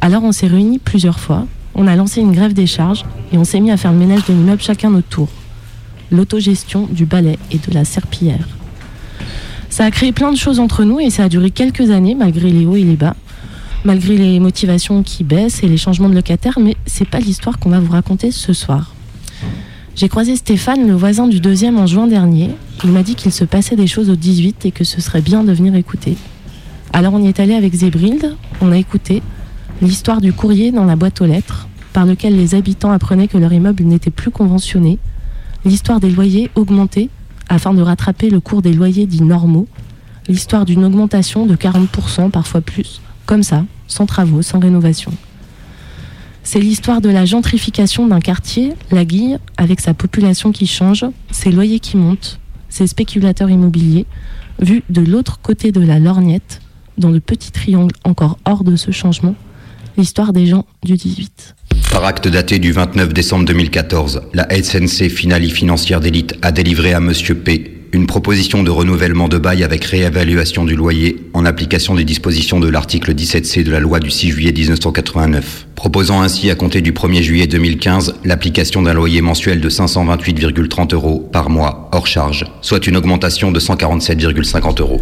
[0.00, 3.44] Alors on s'est réunis plusieurs fois, on a lancé une grève des charges et on
[3.44, 5.28] s'est mis à faire le ménage de l'immeuble chacun notre tour.
[6.10, 8.48] L'autogestion du balai et de la serpillière.
[9.70, 12.50] Ça a créé plein de choses entre nous et ça a duré quelques années malgré
[12.50, 13.16] les hauts et les bas,
[13.84, 17.70] malgré les motivations qui baissent et les changements de locataires, mais c'est pas l'histoire qu'on
[17.70, 18.94] va vous raconter ce soir.
[19.94, 22.50] J'ai croisé Stéphane, le voisin du deuxième, en juin dernier.
[22.84, 25.42] Il m'a dit qu'il se passait des choses au 18 et que ce serait bien
[25.42, 26.16] de venir écouter.
[26.92, 29.22] Alors on y est allé avec Zébrild, on a écouté
[29.82, 33.52] l'histoire du courrier dans la boîte aux lettres, par lequel les habitants apprenaient que leur
[33.52, 34.98] immeuble n'était plus conventionné,
[35.64, 37.10] l'histoire des loyers augmentés
[37.48, 39.66] afin de rattraper le cours des loyers dits normaux,
[40.28, 45.12] l'histoire d'une augmentation de 40%, parfois plus, comme ça, sans travaux, sans rénovation.
[46.42, 51.52] C'est l'histoire de la gentrification d'un quartier, la Guille, avec sa population qui change, ses
[51.52, 54.06] loyers qui montent, ses spéculateurs immobiliers,
[54.60, 56.62] vus de l'autre côté de la lorgnette,
[56.96, 59.34] dans le petit triangle encore hors de ce changement,
[59.98, 61.54] l'histoire des gens du 18.
[61.92, 67.00] Par acte daté du 29 décembre 2014, la SNC Finali Financière d'élite a délivré à
[67.00, 72.04] Monsieur P une proposition de renouvellement de bail avec réévaluation du loyer en application des
[72.04, 76.82] dispositions de l'article 17C de la loi du 6 juillet 1989, proposant ainsi à compter
[76.82, 82.44] du 1er juillet 2015 l'application d'un loyer mensuel de 528,30 euros par mois hors charge,
[82.60, 85.00] soit une augmentation de 147,50 euros.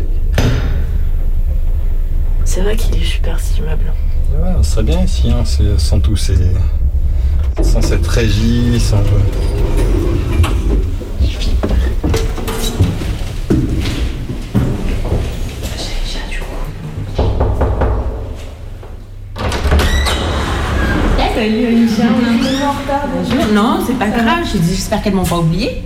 [2.45, 3.93] C'est vrai qu'il est super cet immeuble.
[4.33, 6.35] Ouais, on serait bien ici, hein, sans ces.
[7.63, 9.03] sans cette régie, sans.
[21.37, 23.09] Salut Alicia, on est un peu en retard.
[23.15, 23.53] Bonjour.
[23.53, 25.83] Non, c'est pas grave, j'ai dit, j'espère qu'elles m'ont pas oublié.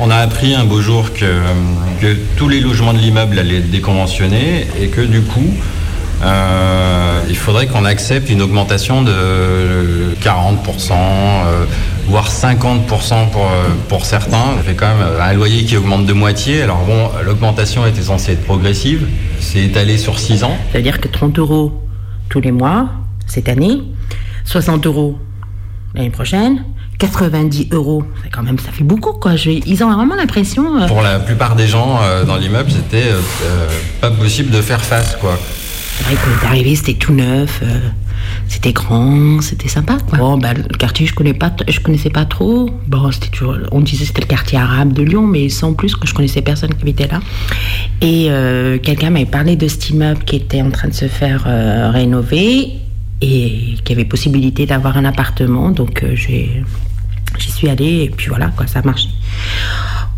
[0.00, 1.42] On a appris un beau jour que,
[2.00, 5.52] que tous les logements de l'immeuble allaient être déconventionnés et que du coup,
[6.22, 11.66] euh, il faudrait qu'on accepte une augmentation de 40%, euh,
[12.08, 14.56] voire 50% pour, euh, pour certains.
[14.56, 16.62] Ça fait quand même un loyer qui augmente de moitié.
[16.62, 19.08] Alors bon, l'augmentation était censée être progressive.
[19.40, 20.56] C'est étalé sur 6 ans.
[20.72, 21.70] Ça veut dire que 30 euros
[22.30, 22.88] tous les mois,
[23.26, 23.82] cette année,
[24.44, 25.18] 60 euros
[25.94, 26.64] l'année prochaine,
[26.98, 29.36] 90 euros, c'est quand même, ça fait beaucoup quoi.
[29.36, 30.80] Je- ils ont vraiment l'impression.
[30.80, 33.68] euh, Pour la plupart des gens euh, dans l'immeuble, c'était euh,
[34.00, 35.38] pas possible de faire face, quoi.
[35.96, 37.78] C'est vrai qu'on est arrivé, c'était tout neuf, euh,
[38.48, 40.18] c'était grand, c'était sympa quoi.
[40.18, 42.68] Bon, bah, le quartier, je connais pas, je connaissais pas trop.
[42.88, 45.94] Bon, c'était toujours, on disait que c'était le quartier arabe de Lyon, mais sans plus
[45.94, 47.20] que je connaissais personne qui habitait là.
[48.00, 51.44] Et euh, quelqu'un m'avait parlé de cet immeuble qui était en train de se faire
[51.46, 52.72] euh, rénover
[53.20, 56.62] et qui avait possibilité d'avoir un appartement, donc euh, j'ai,
[57.38, 59.06] j'y suis allée et puis voilà quoi, ça marche.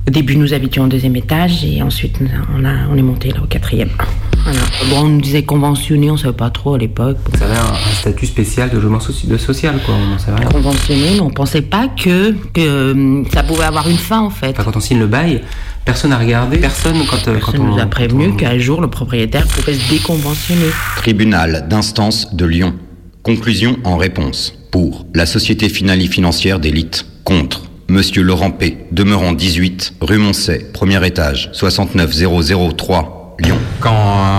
[0.09, 2.21] Au début, nous habitions au deuxième étage et ensuite,
[2.57, 3.89] on, a, on est monté là au quatrième.
[4.45, 4.61] Voilà.
[4.89, 7.17] Bon, on nous disait conventionné, on savait pas trop à l'époque.
[7.37, 9.97] Ça avait un, un statut spécial de logement soci- de social, quoi.
[10.15, 10.49] On savait rien.
[10.49, 14.51] Conventionné, mais on pensait pas que, que hum, ça pouvait avoir une fin en fait.
[14.51, 15.43] Enfin, quand on signe le bail,
[15.85, 18.59] personne n'a regardé, personne quand, euh, quand Personne on nous a quand prévenu on- qu'un
[18.59, 20.71] jour le propriétaire pouvait se déconventionner.
[20.99, 22.75] Tribunal d'instance de Lyon.
[23.27, 24.55] Conclusion en réponse.
[24.71, 27.07] Pour la société Finali Financière d'élite.
[27.25, 27.65] Contre.
[27.89, 28.87] Monsieur Laurent P.
[28.93, 33.59] Demeurant 18, rue Moncey, premier étage, 69003, Lyon.
[33.81, 33.97] Quand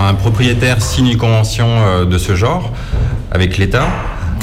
[0.08, 2.71] un propriétaire signe une convention euh, de ce genre
[3.30, 3.89] avec l'État,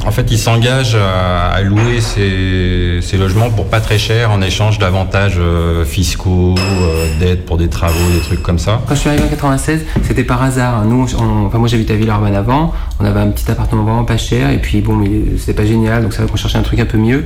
[0.06, 5.38] En fait, il s'engage à, louer ces, logements pour pas très cher en échange d'avantages
[5.38, 8.82] euh, fiscaux, euh, d'aides pour des travaux, des trucs comme ça.
[8.86, 10.84] Quand je suis arrivé en 96, c'était par hasard.
[10.84, 14.18] Nous, on- enfin moi j'habitais à Villeurbanne avant, on avait un petit appartement vraiment pas
[14.18, 16.80] cher, et puis bon, mais c'était pas génial, donc c'est vrai qu'on cherchait un truc
[16.80, 17.24] un peu mieux.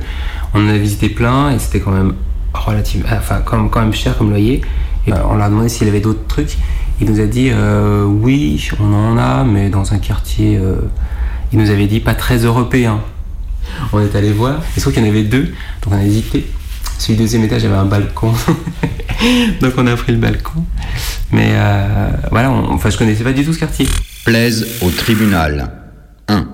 [0.53, 2.13] On en a visité plein, et c'était quand même
[2.53, 4.61] relativement, enfin quand quand même cher comme loyer.
[5.05, 6.57] Et euh, on leur a demandé s'il avait d'autres trucs.
[7.01, 10.75] Il nous a dit euh, oui, on en a, mais dans un quartier, euh,
[11.53, 13.01] il nous avait dit pas très européen.
[13.93, 16.47] On est allé voir, et sauf qu'il y en avait deux, donc on a hésité.
[16.97, 18.33] Celui du deuxième étage avait un balcon,
[19.61, 20.63] donc on a pris le balcon.
[21.31, 23.87] Mais euh, voilà, on- enfin je connaissais pas du tout ce quartier.
[24.25, 25.71] Plaise au tribunal.
[26.27, 26.47] 1.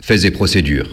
[0.00, 0.88] Faits et procédures.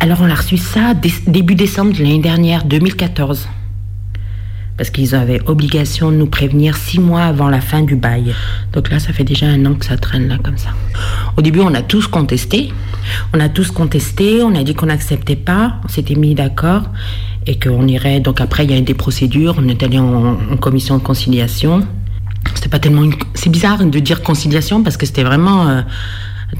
[0.00, 3.48] Alors on a reçu ça dé- début décembre de l'année dernière, 2014.
[4.78, 8.32] Parce qu'ils avaient obligation de nous prévenir six mois avant la fin du bail.
[8.72, 10.70] Donc là, ça fait déjà un an que ça traîne là comme ça.
[11.36, 12.72] Au début, on a tous contesté.
[13.34, 14.40] On a tous contesté.
[14.42, 15.74] On a dit qu'on n'acceptait pas.
[15.84, 16.84] On s'était mis d'accord
[17.46, 18.20] et qu'on irait.
[18.20, 19.56] Donc après, il y a eu des procédures.
[19.58, 21.84] On est allé en, commission de conciliation.
[22.54, 23.02] C'était pas tellement.
[23.02, 25.68] une- C'est bizarre de dire conciliation parce que c'était vraiment.
[25.68, 25.82] euh,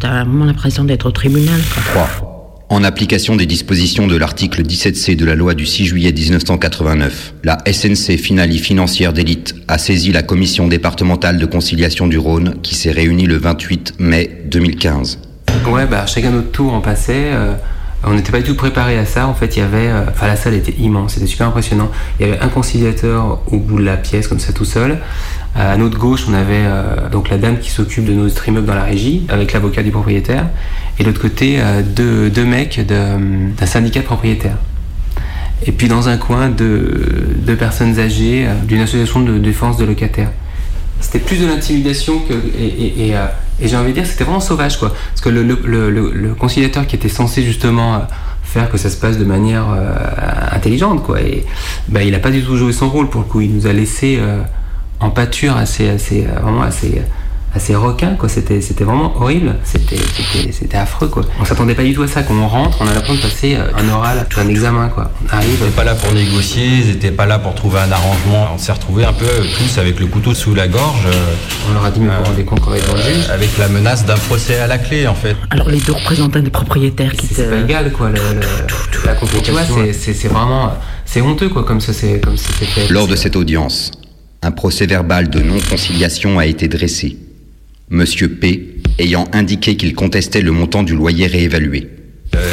[0.00, 1.60] T'as vraiment l'impression d'être au tribunal.
[1.72, 2.04] quoi.
[2.16, 2.37] 3.
[2.70, 7.56] En application des dispositions de l'article 17C de la loi du 6 juillet 1989, la
[7.66, 12.90] SNC Finali Financière d'élite a saisi la commission départementale de conciliation du Rhône qui s'est
[12.90, 15.18] réunie le 28 mai 2015.
[15.70, 17.30] Ouais, bah chacun notre tour on passait.
[17.32, 17.54] euh,
[18.04, 19.26] on n'était pas du tout préparé à ça.
[19.26, 19.88] En fait, il y avait.
[19.88, 21.90] euh, la salle était immense, c'était super impressionnant.
[22.20, 24.98] Il y avait un conciliateur au bout de la pièce, comme ça tout seul.
[25.56, 28.66] Euh, à notre gauche, on avait euh, donc la dame qui s'occupe de nos immeubles
[28.66, 30.46] dans la régie, avec l'avocat du propriétaire.
[30.98, 34.56] Et de l'autre côté, euh, deux, mecs d'un syndicat de propriétaires.
[35.66, 40.30] Et puis dans un coin, deux, personnes âgées d'une association de défense de locataires.
[41.00, 42.34] C'était plus de l'intimidation que.
[42.34, 43.14] Et,
[43.60, 44.94] j'ai envie de dire, c'était vraiment sauvage, quoi.
[45.10, 48.02] Parce que le, conciliateur qui était censé justement
[48.44, 49.66] faire que ça se passe de manière
[50.52, 51.18] intelligente, quoi,
[51.88, 53.40] bah, il a pas du tout joué son rôle pour le coup.
[53.40, 54.20] Il nous a laissé
[55.00, 57.02] en pâture assez, assez, euh, vraiment assez,
[57.54, 58.28] assez requin, quoi.
[58.28, 59.54] C'était, c'était vraiment horrible.
[59.64, 61.22] C'était, c'était, c'était affreux, quoi.
[61.40, 62.22] On s'attendait pas du tout à ça.
[62.22, 65.10] Quand on rentre, on a l'impression de passer euh, un oral, un examen, quoi.
[65.24, 65.48] On arrive.
[65.60, 68.48] Ils n'étaient pas là pour négocier, ils n'étaient pas là pour trouver un arrangement.
[68.54, 71.06] On s'est retrouvés un peu euh, tous avec le couteau sous la gorge.
[71.70, 73.30] On leur a dit, mais vous vous rendez compte qu'on va être dans le juge
[73.30, 75.36] Avec la menace d'un procès à la clé, en fait.
[75.50, 79.42] Alors les deux représentants des propriétaires qui c'est pas égal quoi le, le- la confrontation.
[79.64, 80.72] Tu vois, c'est- c'est c'est vraiment
[81.06, 82.88] c'est honteux quoi comme ça c'est comme ça c'est fait.
[82.92, 83.90] Lors de cette audience,
[84.42, 87.16] un procès verbal de non-conciliation a été dressé.
[87.90, 91.88] Monsieur P ayant indiqué qu'il contestait le montant du loyer réévalué.
[92.34, 92.52] Euh,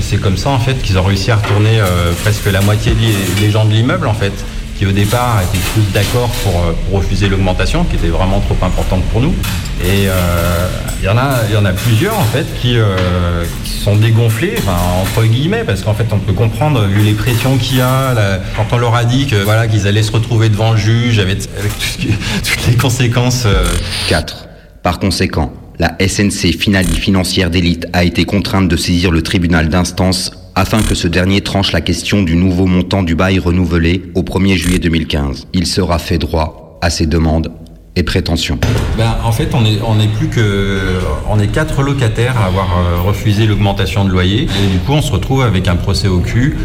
[0.00, 2.92] c'est comme ça, en fait, qu'ils ont réussi à retourner euh, presque la moitié
[3.40, 4.32] des gens de l'immeuble, en fait,
[4.78, 8.56] qui au départ étaient tous d'accord pour, euh, pour refuser l'augmentation, qui était vraiment trop
[8.64, 9.34] importante pour nous.
[9.82, 10.68] Et euh,
[11.00, 11.16] il y en
[11.64, 16.18] a, plusieurs, en fait, qui, euh, sont dégonflés, enfin, entre guillemets, parce qu'en fait, on
[16.18, 19.86] peut comprendre, vu les pressions qu'il y a, quand on leur a dit voilà qu'ils
[19.86, 23.44] allaient se retrouver devant le juge avec, toutes les conséquences.
[23.46, 23.64] euh,
[24.08, 24.48] 4.
[24.82, 30.32] Par conséquent, la SNC Finali Financière d'élite a été contrainte de saisir le tribunal d'instance
[30.58, 34.56] afin que ce dernier tranche la question du nouveau montant du bail renouvelé au 1er
[34.56, 35.46] juillet 2015.
[35.52, 37.52] Il sera fait droit à ses demandes
[37.94, 38.58] et prétentions.
[38.96, 40.98] Ben, en fait, on est, plus que,
[41.30, 44.42] on est quatre locataires à avoir euh, refusé l'augmentation de loyer.
[44.42, 46.58] Et du coup, on se retrouve avec un procès au cul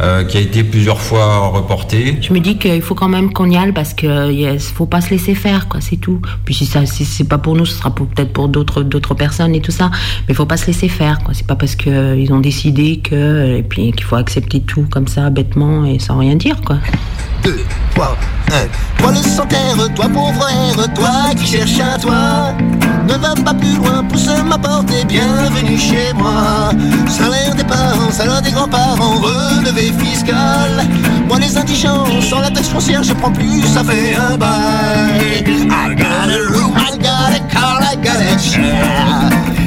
[0.00, 2.16] euh, qui a été plusieurs fois reporté.
[2.20, 5.00] Je me dis qu'il faut quand même qu'on y aille parce que il faut pas
[5.00, 6.20] se laisser faire, quoi, c'est tout.
[6.44, 9.54] Puis si ça, si c'est pas pour nous, ce sera peut-être pour d'autres, d'autres personnes
[9.54, 9.90] et tout ça.
[10.26, 11.34] Mais il faut pas se laisser faire, quoi.
[11.34, 14.86] C'est pas parce que euh, ils ont décidé que et puis qu'il faut accepter tout
[14.90, 16.78] comme ça bêtement et sans rien dire, quoi.
[17.44, 17.58] 2,
[17.94, 18.16] 3,
[18.50, 19.02] 1.
[19.02, 22.54] Moi le sans terre, toi pauvre air, toi qui cherches un toit.
[23.06, 26.70] Ne va pas plus loin, pousse ma porte et bienvenue chez moi.
[27.08, 30.84] Salaire des parents, salaire des grands-parents, relevé fiscal.
[31.26, 35.44] Moi les indigents, sans la taxe foncière, je prends plus, ça fait un bail.
[35.46, 39.59] I got a room, I got a car, I got a chair.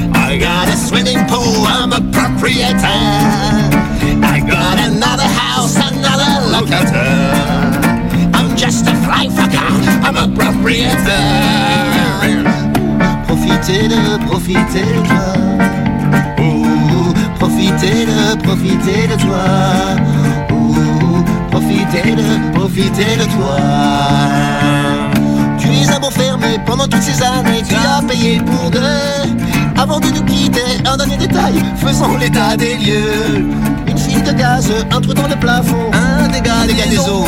[31.85, 33.49] Faisons l'état des lieux.
[33.87, 37.25] Une fuite de gaz, un trou dans le plafond, un dégât, dégât des eaux.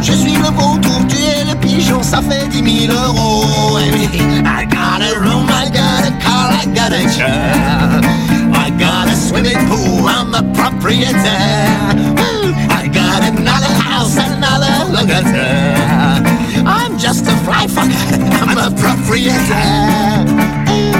[0.00, 3.78] Je suis le vautour, tu es le pigeon, ça fait 10 000 euros.
[3.78, 8.00] I got a room, I got a car, I got a chair.
[8.54, 11.16] I got a swimming pool, I'm the proprietor.
[12.70, 16.22] I got another house, another locataire.
[16.66, 20.91] I'm just a fly fucker, I'm the proprietor.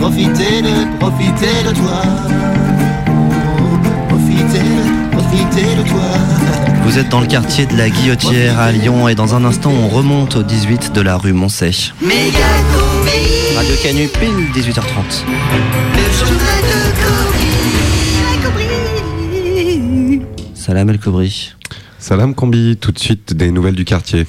[0.00, 2.02] Ooh, Profitez de, profitez de toi.
[4.08, 4.70] Profitez,
[5.12, 6.00] profitez de toi.
[6.84, 9.88] Vous êtes dans le quartier de la Guillotière à Lyon et dans un instant on
[9.88, 11.72] remonte au 18 de la rue Moncey.
[13.56, 15.24] Radio Canu, pile 18h30.
[20.54, 21.52] Salam El Kobri.
[21.98, 24.26] Salam Combi, tout de suite des nouvelles du quartier.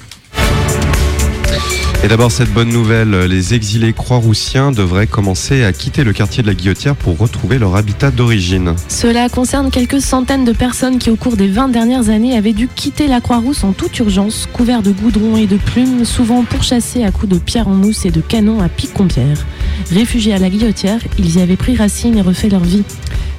[2.04, 6.48] Et d'abord cette bonne nouvelle, les exilés croix-roussiens devraient commencer à quitter le quartier de
[6.48, 8.74] la Guillotière pour retrouver leur habitat d'origine.
[8.88, 12.66] Cela concerne quelques centaines de personnes qui, au cours des 20 dernières années, avaient dû
[12.66, 17.12] quitter la Croix-Rousse en toute urgence, couverts de goudron et de plumes, souvent pourchassés à
[17.12, 19.46] coups de pierre en mousse et de canons à pic-en-pierre.
[19.92, 22.82] Réfugiés à la Guillotière, ils y avaient pris racine et refait leur vie.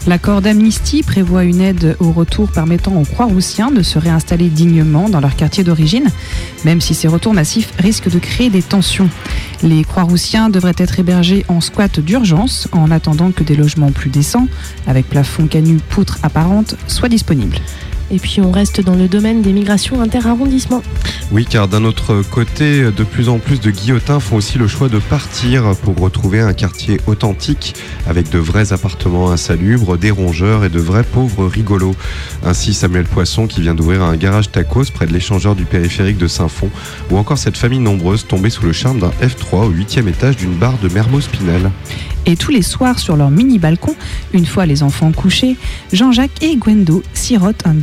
[0.05, 5.21] L'accord d'amnistie prévoit une aide au retour permettant aux Croix-Roussiens de se réinstaller dignement dans
[5.21, 6.09] leur quartier d'origine,
[6.65, 9.09] même si ces retours massifs risquent de créer des tensions.
[9.61, 14.49] Les Croix-Roussiens devraient être hébergés en squat d'urgence en attendant que des logements plus décents,
[14.87, 17.59] avec plafond canu, poutres apparentes, soient disponibles.
[18.11, 20.83] Et puis on reste dans le domaine des migrations inter-arrondissements.
[21.31, 24.89] Oui, car d'un autre côté, de plus en plus de guillotins font aussi le choix
[24.89, 27.75] de partir pour retrouver un quartier authentique
[28.07, 31.95] avec de vrais appartements insalubres, des rongeurs et de vrais pauvres rigolos.
[32.45, 36.27] Ainsi Samuel Poisson qui vient d'ouvrir un garage tacos près de l'échangeur du périphérique de
[36.27, 36.69] Saint-Fond,
[37.09, 40.53] ou encore cette famille nombreuse tombée sous le charme d'un F3 au 8e étage d'une
[40.53, 41.71] barre de Mermoz Pinel.
[42.25, 43.95] Et tous les soirs sur leur mini balcon,
[44.31, 45.57] une fois les enfants couchés,
[45.91, 47.73] Jean-Jacques et Gwendo sirotent un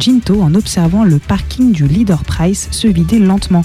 [0.41, 3.65] en observant le parking du Leader Price se vider lentement.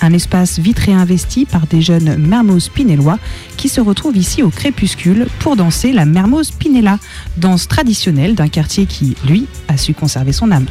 [0.00, 3.18] Un espace vitré investi par des jeunes Mermoz Pinellois
[3.56, 6.98] qui se retrouvent ici au crépuscule pour danser la Mermoz Pinella,
[7.36, 10.66] danse traditionnelle d'un quartier qui, lui, a su conserver son âme.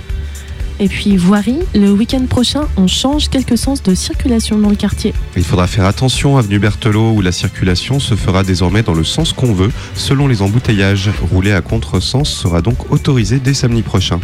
[0.79, 5.13] Et puis voirie, le week-end prochain, on change quelques sens de circulation dans le quartier.
[5.37, 9.33] Il faudra faire attention avenue Berthelot où la circulation se fera désormais dans le sens
[9.33, 11.09] qu'on veut selon les embouteillages.
[11.31, 14.19] Rouler à contresens sera donc autorisé dès samedi prochain.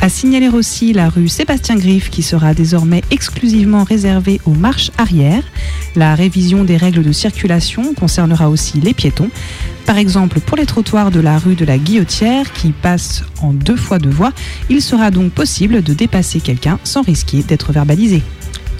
[0.00, 5.42] À signaler aussi la rue Sébastien Griffe qui sera désormais exclusivement réservée aux marches arrière.
[5.94, 9.30] La révision des règles de circulation concernera aussi les piétons.
[9.90, 13.74] Par exemple, pour les trottoirs de la rue de la Guillotière qui passent en deux
[13.74, 14.32] fois deux voies,
[14.68, 18.22] il sera donc possible de dépasser quelqu'un sans risquer d'être verbalisé.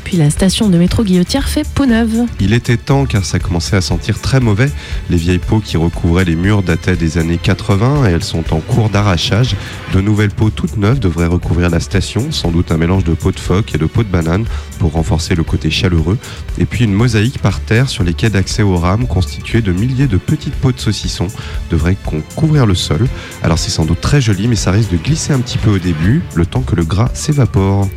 [0.05, 2.27] Puis la station de métro Guillotière fait peau neuve.
[2.41, 4.71] Il était temps car ça commençait à sentir très mauvais.
[5.09, 8.61] Les vieilles peaux qui recouvraient les murs dataient des années 80 et elles sont en
[8.61, 9.57] cours d'arrachage.
[9.93, 13.33] De nouvelles peaux toutes neuves devraient recouvrir la station, sans doute un mélange de peau
[13.33, 14.45] de phoque et de peau de banane
[14.79, 16.19] pour renforcer le côté chaleureux.
[16.59, 20.07] Et puis une mosaïque par terre sur les quais d'accès aux rames constituée de milliers
[20.07, 21.29] de petites peaux de saucisson
[21.71, 21.97] devrait
[22.35, 23.07] couvrir le sol.
[23.43, 25.79] Alors c'est sans doute très joli mais ça risque de glisser un petit peu au
[25.79, 27.89] début, le temps que le gras s'évapore.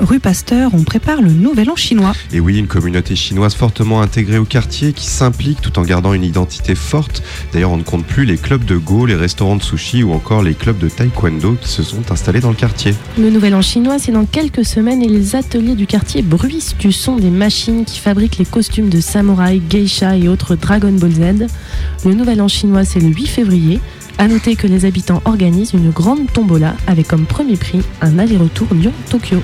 [0.00, 2.12] Rue Pasteur, on prépare le nouvel an chinois.
[2.32, 6.24] Et oui, une communauté chinoise fortement intégrée au quartier qui s'implique tout en gardant une
[6.24, 7.22] identité forte.
[7.52, 10.42] D'ailleurs, on ne compte plus les clubs de go, les restaurants de sushi ou encore
[10.42, 12.94] les clubs de taekwondo qui se sont installés dans le quartier.
[13.18, 16.92] Le nouvel an chinois, c'est dans quelques semaines et les ateliers du quartier bruissent du
[16.92, 21.46] son des machines qui fabriquent les costumes de samouraï, geisha et autres Dragon Ball Z.
[22.04, 23.80] Le nouvel an chinois, c'est le 8 février.
[24.18, 28.68] À noter que les habitants organisent une grande tombola avec comme premier prix un aller-retour
[28.72, 29.42] Lyon-Tokyo.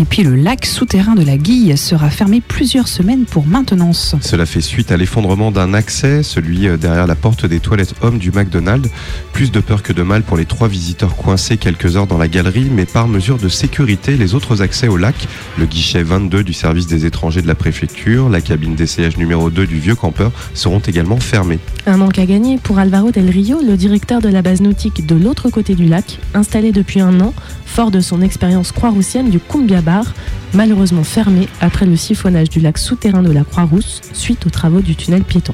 [0.00, 4.16] Et puis le lac souterrain de la Guille sera fermé plusieurs semaines pour maintenance.
[4.20, 8.18] Cela fait suite à l'effondrement d'un accès, celui euh, derrière la porte des toilettes hommes
[8.18, 8.90] du McDonald's.
[9.32, 12.26] Plus de peur que de mal pour les trois visiteurs coincés quelques heures dans la
[12.26, 15.14] galerie, mais par mesure de sécurité, les autres accès au lac,
[15.58, 19.64] le guichet 22 du service des étrangers de la préfecture, la cabine d'essayage numéro 2
[19.66, 21.60] du vieux campeur seront également fermés.
[21.86, 25.14] Un manque à gagner pour Alvaro Del Rio, le directeur de la base nautique de
[25.14, 27.32] l'autre côté du lac, installé depuis un an,
[27.64, 30.06] fort de son expérience croix-roussienne du Cumbia Bar,
[30.54, 34.96] malheureusement fermé après le siphonnage du lac souterrain de la Croix-Rousse suite aux travaux du
[34.96, 35.52] tunnel piéton.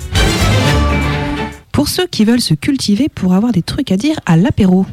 [1.72, 4.86] Pour ceux qui veulent se cultiver pour avoir des trucs à dire à l'apéro.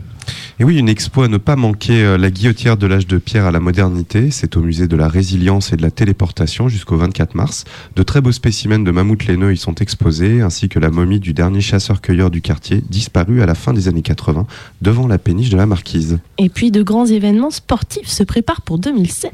[0.59, 3.45] Et oui, une expo à ne pas manquer, euh, la guillotière de l'âge de pierre
[3.45, 4.31] à la modernité.
[4.31, 7.65] C'est au musée de la résilience et de la téléportation jusqu'au 24 mars.
[7.95, 11.33] De très beaux spécimens de mammouth laineux y sont exposés, ainsi que la momie du
[11.33, 14.47] dernier chasseur-cueilleur du quartier, disparu à la fin des années 80,
[14.81, 16.19] devant la péniche de la Marquise.
[16.37, 19.31] Et puis de grands événements sportifs se préparent pour 2016.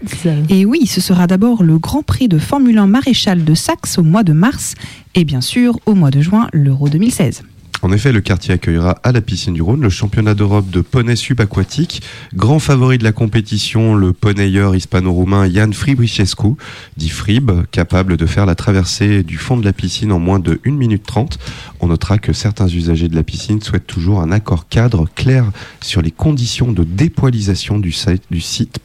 [0.50, 4.04] Et oui, ce sera d'abord le Grand Prix de Formule 1 Maréchal de Saxe au
[4.04, 4.76] mois de mars
[5.16, 7.44] et bien sûr au mois de juin l'Euro 2016.
[7.82, 11.18] En effet, le quartier accueillera à la piscine du Rhône le championnat d'Europe de poney
[11.18, 12.02] subaquatique.
[12.34, 16.56] Grand favori de la compétition, le poneyeur hispano-roumain Jan Fribrichescu,
[16.96, 20.62] dit Frib, capable de faire la traversée du fond de la piscine en moins de
[20.66, 21.38] 1 minute 30.
[21.82, 25.52] On notera que certains usagers de la piscine souhaitent toujours un accord cadre clair
[25.82, 28.80] sur les conditions de dépoilisation du site,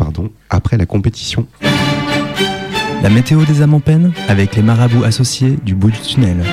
[0.50, 1.46] après la compétition.
[3.02, 3.80] La météo des âmes
[4.28, 6.44] avec les marabouts associés du bout du tunnel.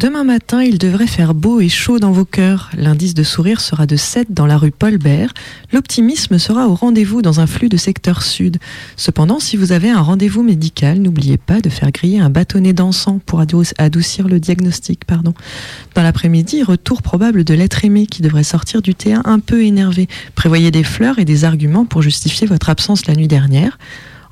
[0.00, 2.70] Demain matin, il devrait faire beau et chaud dans vos cœurs.
[2.74, 5.34] L'indice de sourire sera de 7 dans la rue Paul Bert.
[5.74, 8.56] L'optimisme sera au rendez-vous dans un flux de secteur sud.
[8.96, 13.20] Cependant, si vous avez un rendez-vous médical, n'oubliez pas de faire griller un bâtonnet d'encens
[13.26, 15.02] pour adou- adoucir le diagnostic.
[15.94, 20.08] Dans l'après-midi, retour probable de l'être aimé qui devrait sortir du T1 un peu énervé.
[20.34, 23.76] Prévoyez des fleurs et des arguments pour justifier votre absence la nuit dernière.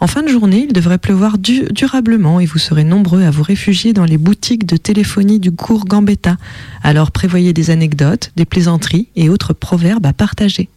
[0.00, 3.42] En fin de journée, il devrait pleuvoir du- durablement et vous serez nombreux à vous
[3.42, 6.36] réfugier dans les boutiques de téléphonie du cours Gambetta.
[6.84, 10.68] Alors prévoyez des anecdotes, des plaisanteries et autres proverbes à partager.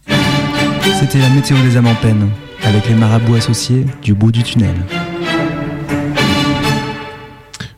[0.98, 2.28] C'était la météo des âmes en peine
[2.64, 4.74] avec les marabouts associés du bout du tunnel.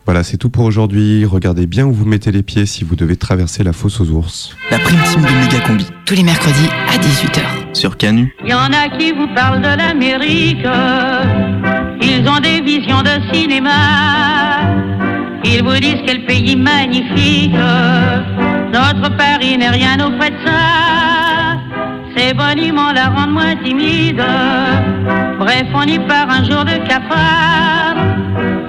[0.06, 1.24] Voilà, c'est tout pour aujourd'hui.
[1.24, 4.54] Regardez bien où vous mettez les pieds si vous devez traverser la fosse aux ours.
[4.70, 7.40] La prime team de Mégacombi Tous les mercredis à 18h.
[7.74, 8.34] sur Canu.
[8.44, 10.66] Il y en a qui vous parlent de l'Amérique.
[12.02, 13.70] Ils ont des visions de cinéma.
[15.44, 17.52] Ils vous disent quel pays magnifique.
[18.72, 21.58] Notre Paris n'est rien auprès de ça.
[22.16, 24.22] Ces boniments la rendent moins timide.
[25.38, 27.96] Bref, on y part un jour de cafard.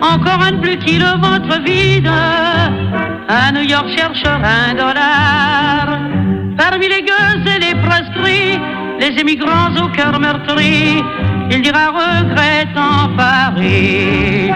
[0.01, 2.09] Encore un de plus qui le ventre vide.
[3.27, 5.99] À New York cherchera un dollar.
[6.57, 8.59] Parmi les gueux et les proscrits,
[8.99, 11.03] les émigrants au cœur meurtri,
[11.51, 14.51] il dira regrettant Paris.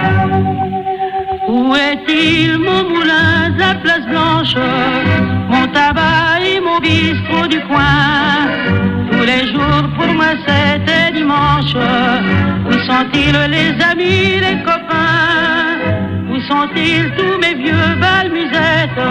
[1.47, 4.55] Où est-il mon moulin, la place blanche,
[5.49, 8.47] mon tabac et mon bistrot du coin
[9.11, 11.75] Tous les jours pour moi c'était dimanche.
[12.69, 14.78] Où sont-ils les amis, les copains?
[16.49, 19.05] Sont-ils tous mes vieux balmusettes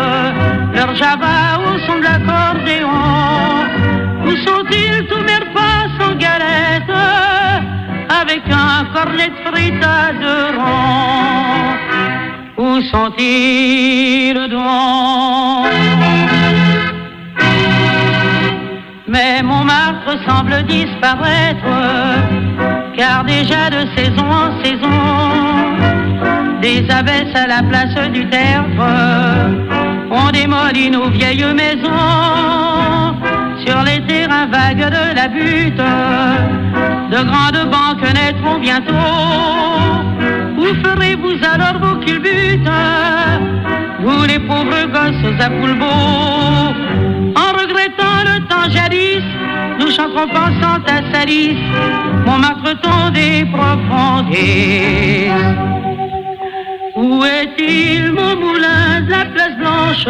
[0.74, 1.36] Leur java
[1.66, 3.04] au son de l'accordéon
[4.26, 6.94] Où sont-ils tous mes repas sans galette
[8.20, 10.50] Avec un cornet de frites à deux
[12.64, 15.68] Où sont-ils donc
[19.06, 21.76] Mais Montmartre semble disparaître
[22.96, 25.47] Car déjà de saison en saison
[26.60, 28.82] Des abbesses à la place du tertre
[30.10, 33.14] On démolit nos vieilles maisons
[33.64, 35.82] Sur les terrains vagues de la butte.
[37.12, 38.92] De grandes banques naîtront bientôt.
[40.58, 42.68] Où ferez-vous alors vos culbutes?
[44.00, 45.84] Vous les pauvres gosses à poulbeau
[47.36, 49.22] En regrettant le temps jadis
[49.78, 51.56] Nous chanterons pensant à Salis
[52.26, 55.28] Montmartre ton des profondis
[57.00, 60.08] Où est-il mon moulin de la place blanche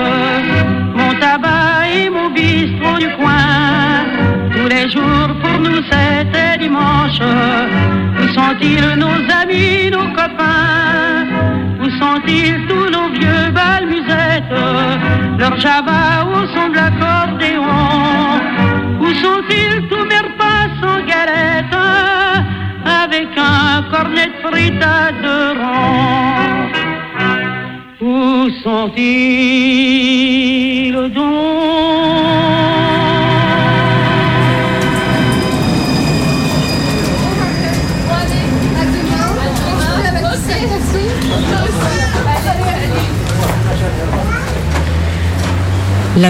[0.97, 4.07] Mon tabac et mon bistrot du coin?
[4.55, 7.21] Tous les jours pour nous c'était dimanche.
[8.21, 11.27] Où sont-ils nos amis, nos copains?
[11.83, 14.59] Où sont-ils tous nos vieux balmusettes?
[15.39, 17.85] Leur java au son de l'accordéon?
[19.03, 21.77] Où sont-ils tous mes repas sans galette?
[23.05, 25.59] Avec un cornet de frites à deux
[28.01, 28.07] La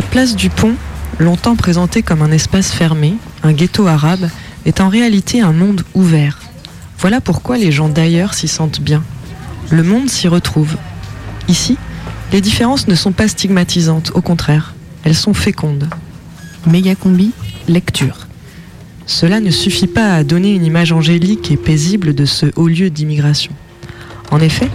[0.00, 0.74] place du pont,
[1.18, 4.30] longtemps présentée comme un espace fermé, un ghetto arabe,
[4.64, 6.38] est en réalité un monde ouvert.
[6.98, 9.02] Voilà pourquoi les gens d'ailleurs s'y sentent bien.
[9.68, 10.78] Le monde s'y retrouve.
[11.48, 11.76] Ici,
[12.32, 14.74] les différences ne sont pas stigmatisantes, au contraire,
[15.04, 15.88] elles sont fécondes.
[16.66, 17.32] Mégacombi,
[17.68, 18.26] lecture.
[19.06, 22.90] Cela ne suffit pas à donner une image angélique et paisible de ce haut lieu
[22.90, 23.52] d'immigration.
[24.30, 24.68] En effet,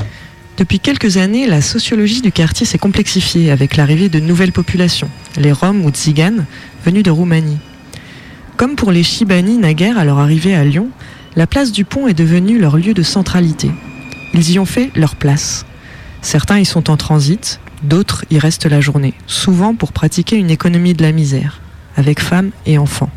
[0.58, 5.52] depuis quelques années, la sociologie du quartier s'est complexifiée avec l'arrivée de nouvelles populations, les
[5.52, 6.46] Roms ou Tziganes,
[6.84, 7.60] venus de Roumanie.
[8.58, 10.90] Comme pour les Chibani naguère à leur arrivée à Lyon,
[11.36, 13.72] la place du pont est devenue leur lieu de centralité.
[14.34, 15.66] Ils y ont fait leur place.
[16.24, 20.94] Certains y sont en transit, d'autres y restent la journée, souvent pour pratiquer une économie
[20.94, 21.60] de la misère,
[21.98, 23.12] avec femmes et enfants.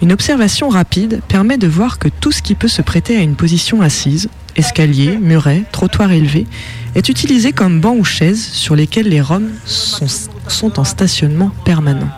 [0.00, 3.34] Une observation rapide permet de voir que tout ce qui peut se prêter à une
[3.34, 6.46] position assise, escalier, muret, trottoir élevé,
[6.94, 10.06] est utilisé comme banc ou chaise sur lesquels les Roms sont,
[10.48, 12.10] sont en stationnement permanent.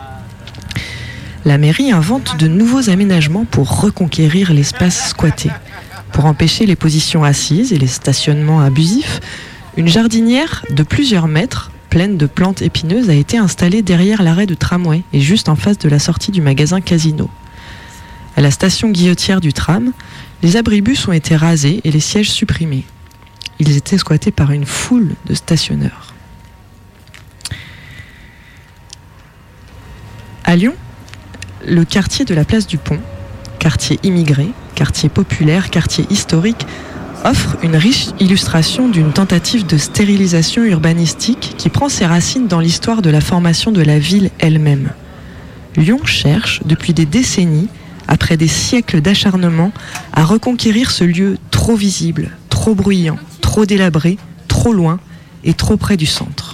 [1.47, 5.51] La mairie invente de nouveaux aménagements pour reconquérir l'espace squatté.
[6.13, 9.21] Pour empêcher les positions assises et les stationnements abusifs,
[9.77, 14.55] une jardinière de plusieurs mètres, pleine de plantes épineuses, a été installée derrière l'arrêt de
[14.55, 17.29] tramway et juste en face de la sortie du magasin Casino.
[18.37, 19.93] À la station guillotière du tram,
[20.43, 22.85] les abribus ont été rasés et les sièges supprimés.
[23.59, 26.15] Ils étaient squattés par une foule de stationneurs.
[30.45, 30.75] À Lyon,
[31.67, 33.01] le quartier de la place du Pont,
[33.59, 36.67] quartier immigré, quartier populaire, quartier historique,
[37.25, 43.03] offre une riche illustration d'une tentative de stérilisation urbanistique qui prend ses racines dans l'histoire
[43.03, 44.91] de la formation de la ville elle-même.
[45.77, 47.69] Lyon cherche, depuis des décennies,
[48.07, 49.73] après des siècles d'acharnement,
[50.13, 55.01] à reconquérir ce lieu trop visible, trop bruyant, trop délabré, trop loin
[55.43, 56.54] et trop près du centre.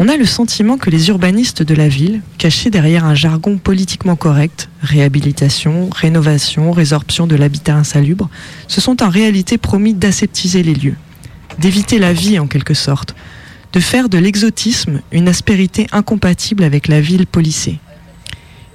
[0.00, 4.16] On a le sentiment que les urbanistes de la ville, cachés derrière un jargon politiquement
[4.16, 8.28] correct, réhabilitation, rénovation, résorption de l'habitat insalubre,
[8.66, 10.96] se sont en réalité promis d'aseptiser les lieux,
[11.60, 13.14] d'éviter la vie en quelque sorte,
[13.72, 17.78] de faire de l'exotisme une aspérité incompatible avec la ville policée.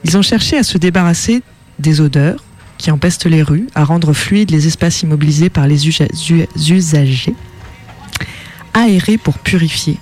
[0.06, 1.42] Ils ont cherché à se débarrasser
[1.80, 2.46] des odeurs
[2.78, 7.36] qui empestent les rues, à rendre fluides les espaces immobilisés par les usagers,
[8.74, 9.98] aérer pour purifier,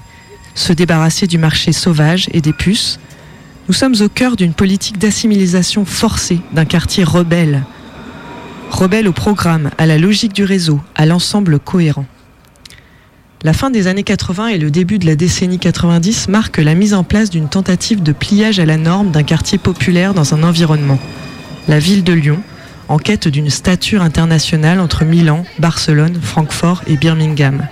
[0.57, 2.99] se débarrasser du marché sauvage et des puces.
[3.67, 7.63] Nous sommes au cœur d'une politique d'assimilisation forcée d'un quartier rebelle.
[8.71, 12.05] Rebelle au programme, à la logique du réseau, à l'ensemble cohérent.
[13.43, 16.95] La fin des années 80 et le début de la décennie 90 marquent la mise
[16.95, 20.99] en place d'une tentative de pliage à la norme d'un quartier populaire dans un environnement.
[21.67, 22.41] La ville de Lyon,
[22.87, 27.67] en quête d'une stature internationale entre Milan, Barcelone, Francfort et Birmingham.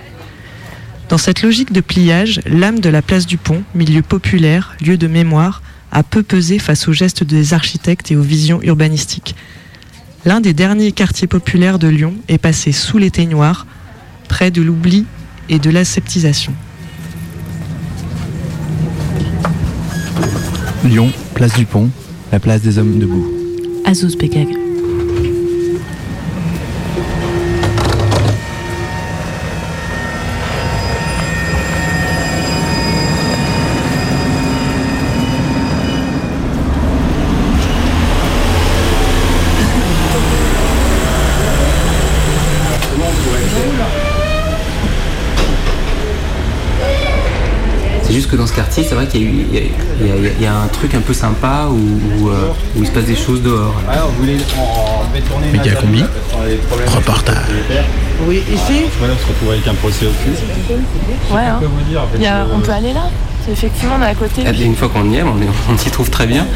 [1.08, 5.06] Dans cette logique de pliage, l'âme de la place du pont, milieu populaire, lieu de
[5.06, 9.36] mémoire, a peu pesé face aux gestes des architectes et aux visions urbanistiques.
[10.24, 13.66] L'un des derniers quartiers populaires de Lyon est passé sous les teignoirs,
[14.28, 15.06] près de l'oubli
[15.48, 16.52] et de l'aseptisation.
[20.84, 21.90] Lyon, place du pont,
[22.32, 23.26] la place des hommes debout.
[23.84, 24.65] Azouz Begag.
[48.26, 50.94] Juste que dans ce quartier, c'est vrai qu'il y, a y y y un truc
[50.94, 51.74] un peu sympa où,
[52.24, 53.74] où, euh, où il se passe des choses dehors.
[55.52, 56.02] Média combi.
[56.94, 57.36] Reportage.
[58.26, 61.60] Oui, ici Voilà, on se retrouve avec un procès au Ouais, hein.
[62.16, 63.08] Il y a- on peut aller là
[63.44, 64.42] C'est Effectivement, on est à côté.
[64.42, 66.46] Et Une fois qu'on y est, on, est- on s'y trouve très bien.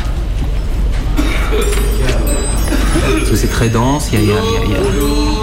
[1.53, 5.40] Parce que c'est très dense, il y a- il y a- il y a-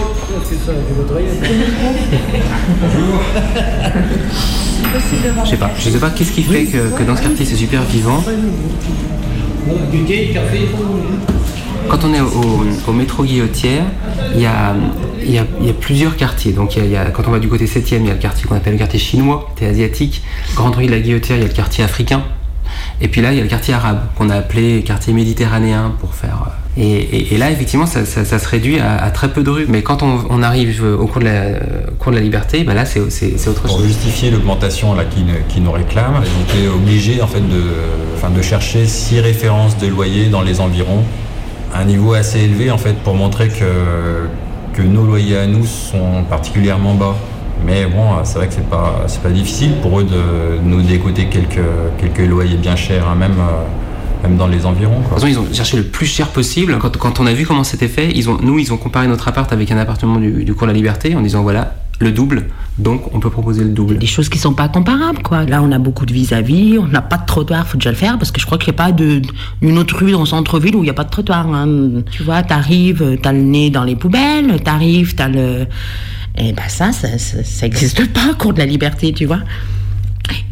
[5.45, 7.55] Je sais pas, je sais pas qu'est-ce qui fait que, que dans ce quartier c'est
[7.55, 8.23] super vivant.
[11.89, 13.83] Quand on est au, au métro Guillotière,
[14.35, 14.75] il y a,
[15.23, 16.51] il y, a, il y a plusieurs quartiers.
[16.51, 18.09] Donc il y a- il y a- quand on va du côté 7e, il y
[18.11, 20.21] a le quartier qu'on appelle le quartier chinois, c'est asiatique.
[20.55, 22.23] Grand Rue de la Guillotière, il y a le quartier africain.
[22.99, 26.13] Et puis là, il y a le quartier arabe, qu'on a appelé quartier méditerranéen pour
[26.13, 26.39] faire.
[26.77, 29.49] Et, et- et là, effectivement, ça, ça- ça se réduit à, à très peu de
[29.49, 29.65] rues.
[29.67, 31.41] Mais quand on, on arrive au cours de la,
[31.91, 33.87] au cours de la liberté, bah là, c'est autre Pour chose.
[33.87, 37.61] justifier l'augmentation qui, qui nous réclame, ils étaient obligés en fait de,
[38.15, 41.03] enfin, de chercher six références de loyer dans les environs,
[41.73, 46.23] un niveau assez élevé en fait pour montrer que, que nos loyers à nous sont
[46.29, 47.15] particulièrement bas.
[47.65, 51.57] Mais bon, c'est vrai que c'est pas pas difficile pour eux de nous décoter quelques
[51.99, 53.63] quelques loyers bien chers, hein, même euh,
[54.23, 55.01] même dans les environs.
[55.01, 55.01] Quoi.
[55.01, 56.77] De toute façon, ils ont cherché le plus cher possible.
[56.79, 59.27] Quand, quand on a vu comment c'était fait, ils ont, nous, ils ont comparé notre
[59.27, 62.45] appart avec un appartement du, du cours de la Liberté en disant voilà, le double,
[62.77, 63.97] donc on peut proposer le double.
[63.97, 65.45] Des choses qui sont pas comparables, quoi.
[65.45, 68.19] Là, on a beaucoup de vis-à-vis, on n'a pas de trottoir, faut déjà le faire,
[68.19, 69.21] parce que je crois qu'il n'y a pas de,
[69.63, 71.47] une autre rue dans le centre-ville où il n'y a pas de trottoir.
[71.47, 72.03] hein.
[72.11, 75.65] Tu vois, t'arrives, t'as le nez dans les poubelles, t'arrives, t'as le...
[76.39, 79.39] Et ben ça, ça, ça, ça existe pas, cours de la liberté, tu vois.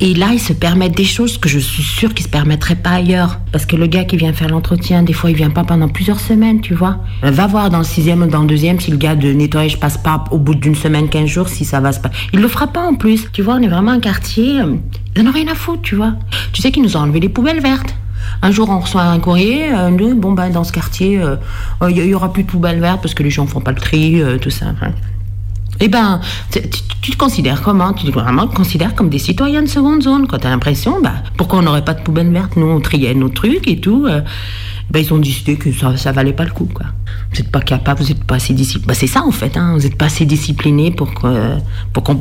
[0.01, 2.91] Et là, ils se permettent des choses que je suis sûre qu'ils se permettraient pas
[2.91, 3.39] ailleurs.
[3.51, 6.19] Parce que le gars qui vient faire l'entretien, des fois, il vient pas pendant plusieurs
[6.19, 6.97] semaines, tu vois.
[7.21, 9.97] Va voir dans le sixième ou dans le deuxième si le gars de nettoyage passe
[9.97, 12.15] pas au bout d'une semaine, quinze jours, si ça va se passer.
[12.33, 13.27] Il le fera pas en plus.
[13.31, 14.75] Tu vois, on est vraiment un quartier, euh,
[15.15, 16.13] ils en ont rien à foutre, tu vois.
[16.51, 17.95] Tu sais qu'ils nous ont enlevé les poubelles vertes.
[18.41, 21.35] Un jour, on reçoit un courrier, euh, nous, bon, ben, dans ce quartier, euh,
[21.81, 23.71] euh, il y, y aura plus de poubelles vertes parce que les gens font pas
[23.71, 24.67] le tri, euh, tout ça.
[25.79, 26.21] Eh ben,
[26.51, 27.93] tu, te considères comment?
[27.93, 30.27] Tu te considères comme des citoyens de seconde zone.
[30.27, 33.29] Quand t'as l'impression, bah, pourquoi on n'aurait pas de poubelle verte Nous, on triait nos
[33.29, 34.05] trucs et tout.
[34.07, 34.21] euh,
[34.89, 36.67] ben, ils ont décidé que ça, ça valait pas le coup.
[36.71, 38.87] Vous n'êtes pas capable, vous n'êtes pas assez discipliné.
[38.87, 41.11] Bah, c'est ça, en fait, hein, vous n'êtes pas assez discipliné pour
[41.93, 42.15] pour qu'on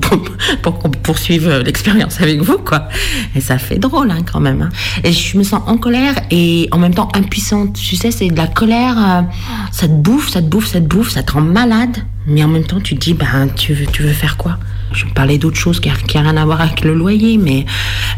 [0.62, 2.88] pour qu'on poursuive euh, l'expérience avec vous, quoi.
[3.34, 4.62] Et ça fait drôle, hein, quand même.
[4.62, 4.68] hein.
[5.04, 7.74] Et je me sens en colère et en même temps impuissante.
[7.74, 9.22] Tu sais, c'est de la colère, euh,
[9.70, 11.96] ça te bouffe, ça te bouffe, ça te bouffe, ça te rend malade.
[12.26, 14.58] Mais en même temps, tu te dis, ben, tu veux, tu veux faire quoi?
[14.92, 17.66] Je parler d'autre chose qui n'a rien à voir avec le loyer, mais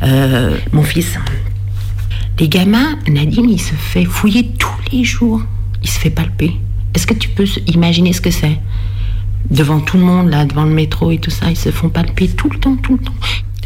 [0.02, 1.18] euh, mon fils,
[2.38, 5.42] les gamins, Nadine, il se fait fouiller tous les jours.
[5.82, 6.56] Il se fait palper.
[6.94, 8.58] Est-ce que tu peux imaginer ce que c'est?
[9.50, 12.28] Devant tout le monde, là, devant le métro et tout ça, ils se font palper
[12.28, 13.12] tout le temps, tout le temps.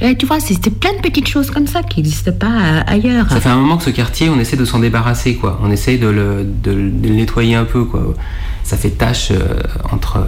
[0.02, 3.28] Et tu vois, c'est plein de petites choses comme ça qui n'existent pas euh, ailleurs.
[3.30, 5.58] Ça fait un moment que ce quartier, on essaie de s'en débarrasser, quoi.
[5.62, 8.14] On essaie de le, de le- nettoyer un peu, quoi.
[8.62, 9.60] Ça fait tâche euh,
[9.92, 10.26] entre,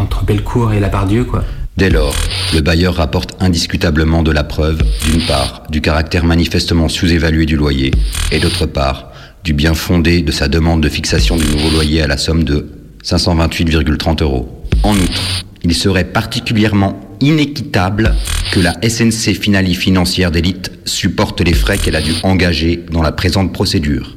[0.00, 1.44] entre Bellecour et La Bardieu, quoi.
[1.78, 2.16] Dès lors,
[2.54, 7.92] le bailleur rapporte indiscutablement de la preuve, d'une part, du caractère manifestement sous-évalué du loyer,
[8.32, 9.12] et d'autre part,
[9.44, 12.68] du bien fondé de sa demande de fixation du nouveau loyer à la somme de
[13.04, 14.64] 528,30 euros.
[14.82, 18.12] En outre, il serait particulièrement inéquitable
[18.50, 23.12] que la SNC Finali financière d'élite supporte les frais qu'elle a dû engager dans la
[23.12, 24.16] présente procédure.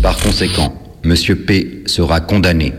[0.00, 0.74] Par conséquent,
[1.04, 2.72] Monsieur P sera condamné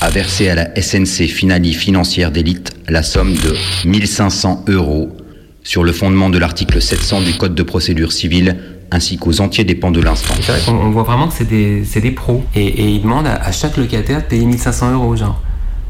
[0.00, 3.54] à verser à la SNC Finali financière d'élite la somme de
[3.88, 5.16] 1500 euros
[5.62, 8.56] sur le fondement de l'article 700 du Code de procédure civile
[8.90, 10.34] ainsi qu'aux entiers dépens de l'instant.
[10.66, 12.44] Qu'on on voit vraiment que c'est des, des pros.
[12.54, 15.40] Et, ils demandent à, chaque locataire de payer 1500 euros, genre.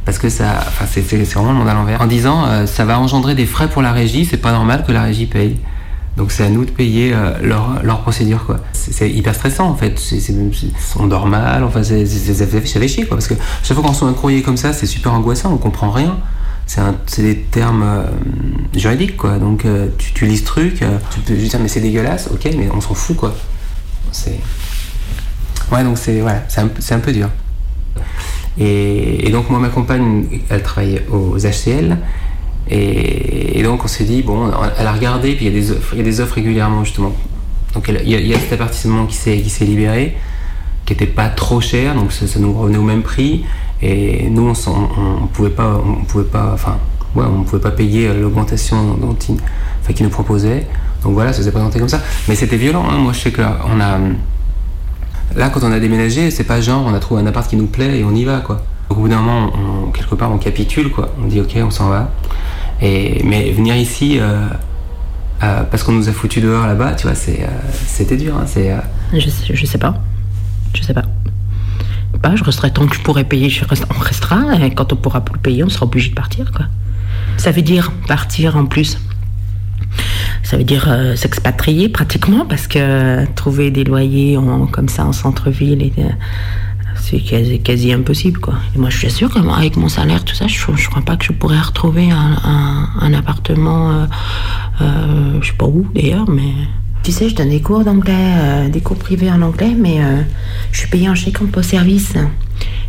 [0.04, 2.00] Parce que ça, enfin, c'est vraiment le monde à l'envers.
[2.00, 4.92] En disant, euh, ça va engendrer des frais pour la régie, c'est pas normal que
[4.92, 5.56] la régie paye.
[6.16, 8.60] Donc c'est à nous de payer euh, leur, leur procédure, quoi.
[8.72, 9.98] C'est hyper stressant, en fait.
[9.98, 10.66] C'est- c'est- c'est-
[10.98, 13.16] on dort mal, enfin, ça fait chier, quoi.
[13.16, 15.90] Parce que chaque fois qu'on reçoit un courrier comme ça, c'est super angoissant, on comprend
[15.90, 16.18] rien.
[16.66, 18.04] C'est des termes euh,
[18.76, 19.38] juridiques, quoi.
[19.38, 20.76] Donc euh, tu, lis ce truc,
[21.10, 23.34] tu peux juste dire, mais c'est dégueulasse, ok, mais on s'en fout, quoi.
[24.10, 24.38] C'est.
[25.72, 27.28] Ouais, donc c'est voilà, un, un peu dur.
[28.58, 31.96] Et, et donc moi, ma compagne, elle travaille aux HCL.
[32.70, 36.34] Et, donc on s'est dit, bon, elle a regardé, puis il y a des offres,
[36.34, 37.12] régulièrement justement.
[37.74, 40.16] Donc il y, a- cet appartement qui s'est libéré,
[40.84, 43.44] qui était pas trop cher, donc ça, nous revenait au même prix.
[43.80, 46.78] Et nous, on, on, pouvait pas, pouvait enfin,
[47.16, 49.16] ouais, pouvait pas payer l'augmentation dont
[50.00, 50.66] nous proposaient.
[51.02, 52.00] Donc voilà, ça s'est présenté comme ça.
[52.28, 52.84] Mais c'était violent.
[52.88, 52.98] hein.
[52.98, 53.98] Moi, je sais que là, on a
[55.34, 57.66] Là, quand on a déménagé, c'est pas genre on a trouvé un appart qui nous
[57.66, 58.62] plaît et on y va, quoi.
[58.92, 61.14] Au bout d'un moment, on- quelque part, on capitule, quoi.
[61.22, 62.10] On dit ok, on s'en va.
[62.80, 64.46] Et, mais venir ici, euh,
[65.42, 67.46] euh, parce qu'on nous a foutu dehors là-bas, tu vois, euh,
[67.86, 68.36] c'était dur.
[68.36, 68.44] hein.
[68.46, 68.74] c'est,
[69.14, 69.94] Je, sais- je sais pas.
[70.74, 71.04] Je sais pas.
[72.20, 74.54] Pas, je resterai tant que je pourrai payer, je reste- on restera.
[74.62, 76.66] Et quand on pourra plus payer, on sera obligé de partir, quoi.
[77.38, 78.98] Ça veut dire partir en plus.
[80.42, 80.86] Ça veut dire
[81.16, 85.92] s'expatrier pratiquement parce que trouver des loyers en- comme ça en centre-ville, et,
[87.20, 88.54] c'est quasi, impossible, quoi.
[88.74, 91.24] Et moi, je suis sûre qu'avec mon salaire, tout ça, je, je crois pas que
[91.24, 92.36] je pourrais retrouver un,
[93.00, 94.06] un- appartement, euh,
[94.80, 96.52] euh, je sais pas où d'ailleurs, mais
[97.02, 100.22] tu sais, je donne des cours d'anglais, euh, des cours privés en anglais, mais euh,
[100.72, 102.14] je suis payée en chèque post service.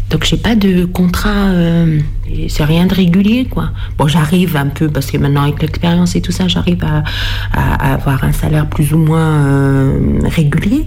[0.09, 1.99] Donc j'ai pas de contrat, euh,
[2.47, 3.71] c'est rien de régulier quoi.
[3.97, 7.03] Bon j'arrive un peu parce que maintenant avec l'expérience et tout ça j'arrive à,
[7.53, 9.91] à- avoir un salaire plus ou moins
[10.25, 10.85] régulier.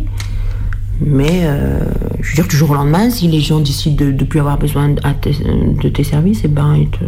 [1.01, 1.81] Mais euh,
[2.23, 4.59] je veux dire du jour au lendemain si les gens décident de ne plus avoir
[4.59, 7.05] besoin de, tes, services, et ben ils te-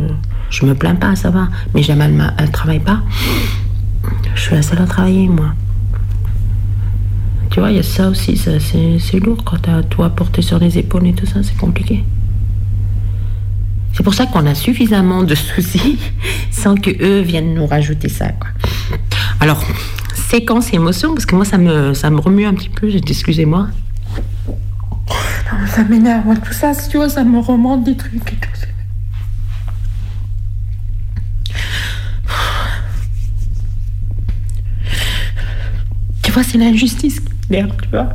[0.51, 1.49] je me plains pas, ça va.
[1.74, 3.01] Mais Jamal ma- elle travaille pas.
[4.34, 5.55] Je suis la seule à travailler moi.
[7.51, 10.43] Tu vois, il y a ça aussi, ça, c'est lourd quand t'as tout à porter
[10.43, 12.05] sur les épaules et tout ça, c'est compliqué.
[13.95, 15.99] C'est pour ça qu'on a suffisamment de soucis
[16.51, 18.26] sans que eux viennent nous rajouter ça.
[19.41, 19.64] Alors,
[20.19, 23.69] séquence émotion, parce que moi ça me, ça me remue un petit peu, excusez-moi.
[24.47, 28.49] Non, Ça m'énerve, tout ça, tu vois, ça me remonte des trucs et tout.
[36.23, 38.09] Tu vois, c'est l'injustice qui m'énerve, tu vois.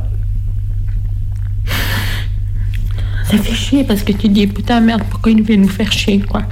[3.30, 6.20] Ça fait chier parce que tu dis, putain, merde, pourquoi il vient nous faire chier,
[6.20, 6.42] quoi.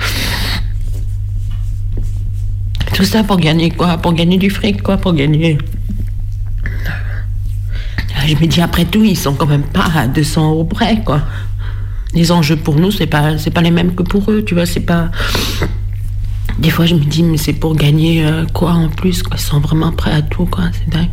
[2.94, 3.96] Tout ça pour gagner quoi?
[3.98, 5.58] Pour gagner du fric, quoi, pour gagner.
[8.26, 11.22] Je me dis, après tout, ils sont quand même pas à 200 euros près, quoi.
[12.14, 14.66] Les enjeux pour nous, c'est pas, c'est pas les mêmes que pour eux, tu vois,
[14.66, 15.10] c'est pas.
[16.58, 19.22] Des fois, je me dis, mais c'est pour gagner euh, quoi en plus.
[19.32, 21.08] Ils sont vraiment prêts à tout, quoi, c'est dingue.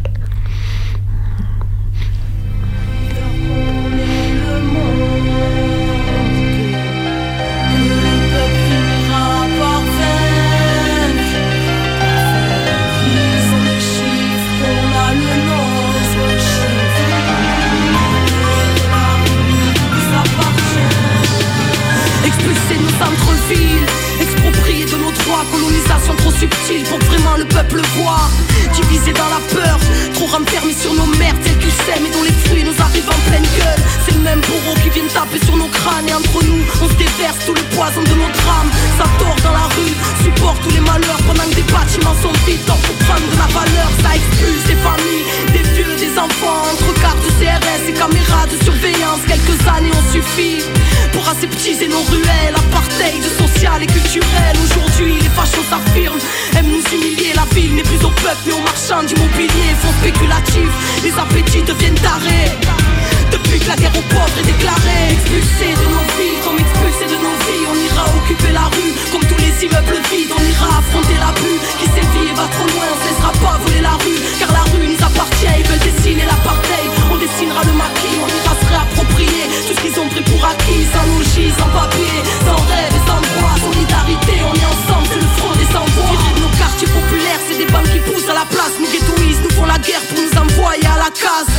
[26.70, 28.30] Subtile pour vraiment le peuple voit.
[28.74, 29.80] Divisé dans la peur,
[30.14, 33.30] trop renfermé sur nos merdes, celles qu'ils sèment et dont les fruits nous arrivent en
[33.30, 33.84] pleine gueule.
[34.06, 36.94] C'est le même bourreau qui vient taper sur nos crânes et entre nous, on se
[36.94, 38.72] déverse tout le poison de nos drames.
[38.98, 39.94] Ça tord dans la rue,
[40.24, 42.66] supporte tous les malheurs pendant que des bâtiments sont vides.
[42.66, 46.94] Tant pour prendre de la valeur, ça expulse des familles, des vieux, des enfants, entre
[47.02, 49.22] cartes de CRS et caméras de surveillance.
[49.28, 50.62] Quelques années ont suffi
[51.70, 54.56] pour aseptiser nos ruelles, apartheid social et culturel.
[54.64, 56.20] Aujourd'hui, les fachos s'affirment,
[56.58, 57.34] aiment nous humilier.
[57.36, 59.76] La ville n'est plus au peuple mais aux marchands d'immobilier.
[59.82, 62.52] Fonds spéculatifs, les appétits deviennent tarés.
[63.32, 67.18] Depuis que la guerre aux pauvres est déclarée Expulsés de nos vies, comme expulsés de
[67.22, 71.18] nos vies On ira occuper la rue, comme tous les immeubles vides On ira affronter
[71.22, 74.18] la rue, qui sévit et va trop loin On ne laissera pas voler la rue,
[74.40, 78.19] car la rue nous appartient Ils veulent dessiner l'apartheid, on dessinera le maquis
[79.26, 83.20] Tout ce qu'ils ont pris pour acquis Sans logis, sans papier, sans rêve et sans
[83.20, 86.10] droit Solidarité, on est ensemble, c'est le front des sans-voix.
[86.10, 88.80] Virer de nos quartiers populaires, c'est des banques qui poussent à la place.
[88.80, 91.52] Nous ghettoisent, nous font la guerre pour nous envoyer à la case.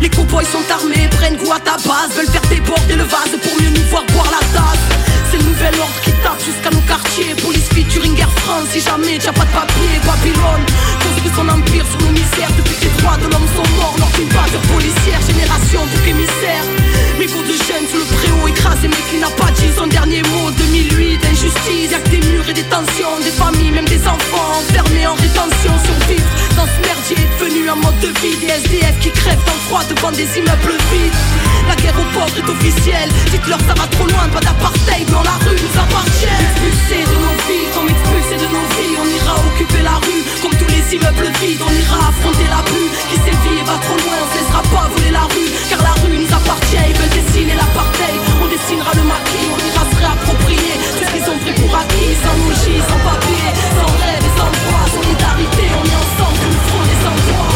[0.00, 2.14] Les cowboys sont armés, prennent goût à ta base.
[2.14, 4.84] Veulent faire déborder le vase pour mieux nous voir boire la tasse.
[5.30, 7.34] C'est le nouvel ordre qui tape jusqu'à nos quartiers.
[7.42, 10.64] Police featuring Air France Si jamais t'as pas de papier Babylone.
[11.02, 14.12] Construit son empire sur nos misères Depuis que les droits de l'homme sont morts Lors
[14.14, 14.28] d'une
[14.72, 15.20] policière.
[15.26, 16.77] Génération bouc émissaire
[17.18, 20.50] Mégots de jeunes sous le préau écrasé Mais qui n'a pas dit son dernier mot
[20.50, 21.90] 2008 injustice.
[21.90, 25.72] Y'a que des murs et des tensions Des familles, même des enfants Enfermés en rétention.
[25.84, 28.36] Survivre dans ce merdier Devenu un mode de vie.
[28.40, 31.20] Des SDF qui crèvent dans le froid devant des immeubles vides.
[31.68, 33.10] La guerre aux pauvres est officielle.
[33.30, 36.26] Dites-leur ça va trop loin Pas d'apartheid dans la rue nous appartient.
[36.26, 40.22] Expulsés de nos vies Comme expulsés de nos vies On ira occuper la rue.
[40.42, 43.98] Comme tous les immeubles vides On ira affronter la rue Qui sévit et va trop
[44.02, 46.82] loin On se laissera pas voler la rue Car la rue nous appartient.
[46.88, 48.18] Ils veulent dessiner l'apartheid
[48.48, 52.14] On dessinera le maquis On ira se réapproprier Tout ce qu'ils ont pris pour acquis
[52.24, 56.60] Sans logis, sans papier Sans rêve et sans droit Solidarité, on est ensemble C'est le
[56.64, 57.50] front des sans-voix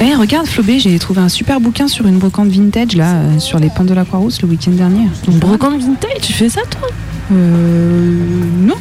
[0.00, 3.58] Eh, regarde Flobé, j'ai trouvé un super bouquin sur une brocante vintage là, euh, sur
[3.58, 5.06] les pentes de la Croix-Rousse le week-end dernier.
[5.26, 6.88] Une brocante vintage, tu fais ça toi?
[7.32, 8.18] Euh.
[8.60, 8.74] Non.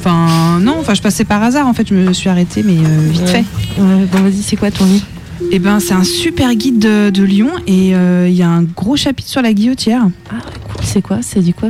[0.00, 3.08] Enfin, non, enfin, je passais par hasard en fait, je me suis arrêtée, mais euh,
[3.10, 3.26] vite Ouais.
[3.28, 3.44] fait.
[3.80, 5.04] Ouais, bon, vas-y, c'est quoi ton livre?
[5.52, 8.62] Eh ben, c'est un super guide de, de Lyon et euh, il y a un
[8.62, 10.02] gros chapitre sur la guillotière.
[10.30, 10.34] Ah,
[10.72, 11.22] cool, c'est quoi?
[11.22, 11.68] Ça dit quoi.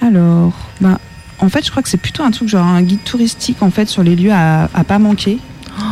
[0.00, 0.98] Alors, ben,
[1.40, 3.88] en fait, je crois que c'est plutôt un truc genre un guide touristique en fait
[3.88, 5.38] sur les lieux à, à pas manquer.
[5.78, 5.82] Oh,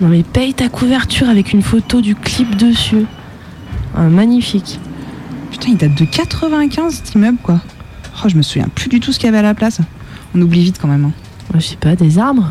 [0.00, 3.06] non mais paye ta couverture avec une photo du clip dessus.
[3.96, 4.78] Ah, magnifique.
[5.50, 7.60] Putain, il date de 95 cet immeuble quoi.
[8.24, 9.80] Oh, je me souviens plus du tout ce qu'il y avait à la place.
[10.34, 11.06] On oublie vite quand même.
[11.06, 11.12] hein.
[11.54, 12.50] Je sais pas, des arbres?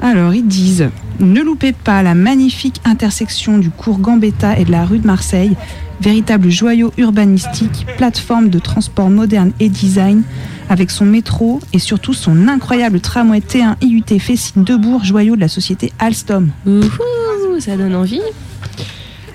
[0.00, 0.88] Alors, ils disent
[1.20, 5.56] Ne loupez pas la magnifique intersection du cours Gambetta et de la rue de Marseille,
[6.00, 10.22] véritable joyau urbanistique, plateforme de transport moderne et design,
[10.68, 15.48] avec son métro et surtout son incroyable tramway T1 IUT Fessine Debourg, joyau de la
[15.48, 16.50] société Alstom.
[16.66, 18.20] Ouhou, ça donne envie.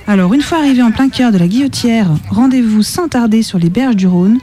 [0.08, 3.70] Alors, une fois arrivé en plein cœur de la Guillotière, rendez-vous sans tarder sur les
[3.70, 4.40] berges du Rhône.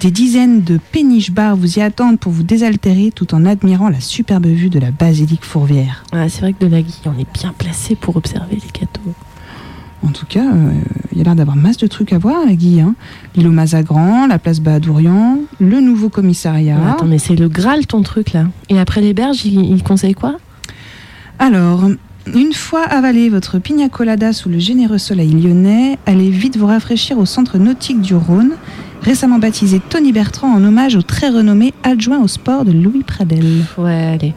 [0.00, 3.98] Des dizaines de péniches bars vous y attendent pour vous désaltérer tout en admirant la
[3.98, 6.04] superbe vue de la basilique Fourvière.
[6.12, 9.12] Ah, c'est vrai que de la Guy, on est bien placé pour observer les gâteaux.
[10.06, 10.70] En tout cas, euh,
[11.10, 12.80] il y a l'air d'avoir masse de trucs à voir à la Guy.
[12.80, 12.94] Hein.
[13.34, 16.78] L'île aux Mazagran, la place Bahadourian, le nouveau commissariat.
[16.80, 18.44] Ah, attends, mais c'est le Graal ton truc là.
[18.68, 20.36] Et après les berges, il, il conseille quoi?
[21.40, 21.88] Alors,
[22.32, 27.18] une fois avalé votre pina colada sous le généreux soleil lyonnais, allez vite vous rafraîchir
[27.18, 28.52] au centre nautique du Rhône,
[29.02, 33.64] récemment baptisé Tony Bertrand en hommage au très renommé adjoint au sport de Louis Pradel.
[33.76, 34.34] Ouais, allez.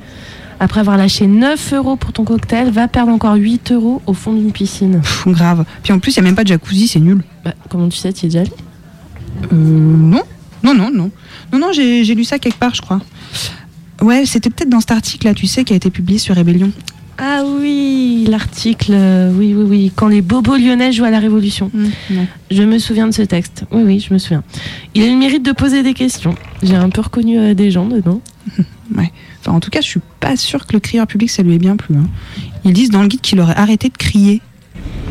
[0.60, 4.34] Après avoir lâché 9 euros pour ton cocktail, va perdre encore 8 euros au fond
[4.34, 5.02] d'une piscine.
[5.02, 5.66] Pff, grave.
[5.82, 7.24] Puis en plus, il n'y a même pas de jacuzzi, c'est nul.
[7.44, 8.52] Bah, comment tu sais, tu y es déjà allé?
[9.52, 10.22] Euh, non.
[10.64, 11.10] Non, non, non.
[11.52, 13.02] Non, non, j'ai j'ai lu ça quelque part, je crois.
[14.02, 16.72] Ouais, c'était peut-être dans cet article-là, tu sais, qui a été publié sur Rébellion.
[17.24, 21.70] Ah oui, l'article, euh, oui, oui, oui, quand les bobos lyonnais jouent à la Révolution.
[22.50, 23.64] Je me souviens de ce texte.
[23.72, 24.44] Oui, oui, je me souviens.
[24.96, 26.34] Il a le mérite de poser des questions.
[26.64, 28.22] J'ai un peu reconnu euh, des gens dedans.
[28.98, 29.10] Ouais.
[29.40, 31.60] Enfin, en tout cas, je suis pas sûre que le crieur public, ça lui ait
[31.60, 31.96] bien plu.
[31.96, 32.10] hein.
[32.66, 34.42] Ils disent dans le guide qu'il aurait arrêté de crier.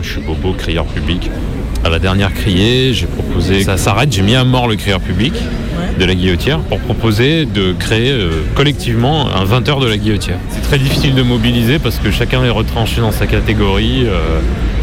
[0.03, 1.31] Je suis Bobo, crieur public.
[1.85, 4.13] À la dernière criée, j'ai proposé que ça s'arrête.
[4.13, 5.33] J'ai mis à mort le crieur public
[5.99, 10.37] de la guillotière pour proposer de créer euh, collectivement un 20 heures de la guillotière.
[10.51, 14.05] C'est très difficile de mobiliser parce que chacun est retranché dans sa catégorie.
[14.07, 14.41] euh,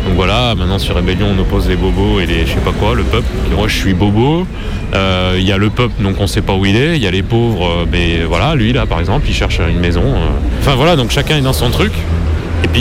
[0.08, 2.96] donc voilà, maintenant sur Rébellion, on oppose les bobos et les je sais pas quoi,
[2.96, 3.28] le peuple.
[3.56, 4.48] Moi, je suis bobo.
[4.96, 6.96] Euh, Il y a le peuple, donc on sait pas où il est.
[6.96, 10.04] Il y a les pauvres, mais voilà, lui là, par exemple, il cherche une maison.
[10.62, 11.92] Enfin voilà, donc chacun est dans son truc.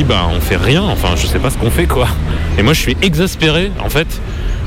[0.09, 2.07] Bah on fait rien, enfin je sais pas ce qu'on fait quoi.
[2.59, 4.21] Et moi je suis exaspéré en fait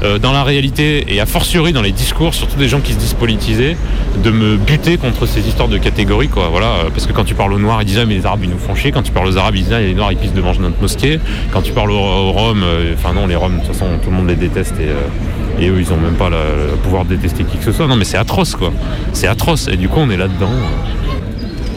[0.04, 2.98] euh, dans la réalité et a fortiori dans les discours, surtout des gens qui se
[2.98, 3.78] disent politisés,
[4.22, 6.50] de me buter contre ces histoires de catégories, quoi.
[6.50, 8.42] Voilà, euh, parce que quand tu parles aux Noirs, ils disent ah mais les Arabes
[8.44, 8.92] ils nous font chier.
[8.92, 11.20] Quand tu parles aux Arabes, ils disent ah les Noirs ils pissent devant notre mosquée.
[11.52, 14.16] Quand tu parles aux, Roms, euh, enfin non les Roms de toute façon tout le
[14.18, 17.64] monde les déteste et, eux ils ont même pas le, pouvoir de détester qui que
[17.64, 17.88] ce soit.
[17.88, 18.74] Non mais c'est atroce quoi.
[19.14, 20.52] C'est atroce et du coup on est là-dedans.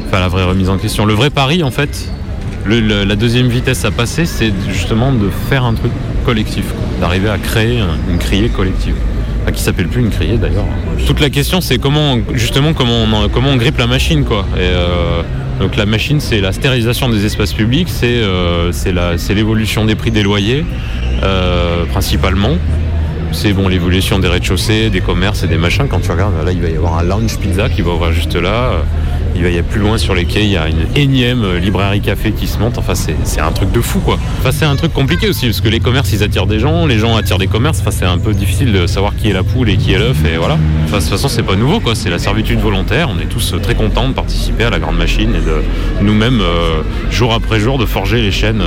[0.09, 1.05] Enfin la vraie remise en question.
[1.05, 2.09] Le vrai pari en fait,
[2.67, 5.93] la deuxième vitesse à passer, c'est justement de faire un truc
[6.25, 6.65] collectif,
[7.01, 8.95] d'arriver à créer un- une criée collective.
[9.43, 10.65] Enfin, qui s'appelle plus une criée d'ailleurs.
[11.05, 14.47] Toute la question c'est comment justement comment on, grippe la machine quoi.
[14.57, 15.23] Euh,
[15.59, 18.71] donc la machine c'est la stérilisation des espaces publics, c'est euh,
[19.35, 20.65] l'évolution des prix des loyers
[21.25, 22.57] euh, principalement.
[23.33, 25.87] C'est bon l'évolution des rez-de-chaussée, des commerces et des machins.
[25.89, 28.37] Quand tu regardes, là il va y avoir un lounge pizza qui va ouvrir juste
[28.37, 28.75] là.
[29.35, 32.01] Il y a plus loin sur les quais, il y a une énième euh, librairie
[32.01, 32.79] café qui se monte.
[32.79, 34.19] Enfin, c'est un truc de fou, quoi.
[34.39, 36.99] Enfin, c'est un truc compliqué aussi, parce que les commerces, ils attirent des gens, les
[36.99, 37.81] gens attirent des commerces.
[37.81, 40.19] Enfin, c'est un peu difficile de savoir qui est la poule et qui est l'œuf,
[40.25, 40.59] et voilà.
[40.85, 41.95] Enfin, de toute façon, c'est pas nouveau, quoi.
[41.95, 43.09] C'est la servitude volontaire.
[43.11, 45.63] On est tous euh, très contents de participer à la grande machine et de
[46.05, 48.63] nous-mêmes, euh, jour après jour, de forger les chaînes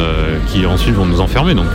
[0.48, 1.54] qui ensuite vont nous enfermer.
[1.54, 1.68] Donc,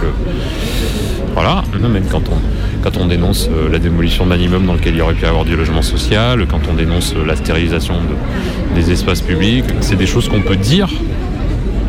[1.34, 5.14] voilà, même quand on, dénonce euh, la démolition d'un immeuble dans lequel il y aurait
[5.14, 9.64] pu avoir du logement social, quand on dénonce euh, la stérilisation de- des espaces publics,
[9.80, 10.88] c'est des choses qu'on peut dire.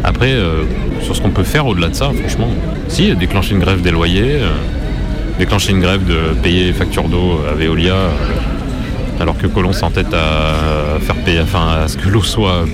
[0.04, 0.64] Après, euh,
[1.02, 2.50] sur ce qu'on peut faire au-delà de ça, franchement,
[2.88, 4.40] si, déclencher une grève des loyers,
[5.40, 7.96] déclencher une grève de payer les factures d'eau à Veolia,
[9.20, 12.66] alors que Colomb s'entête à faire payer, enfin, à ce que l'eau soit,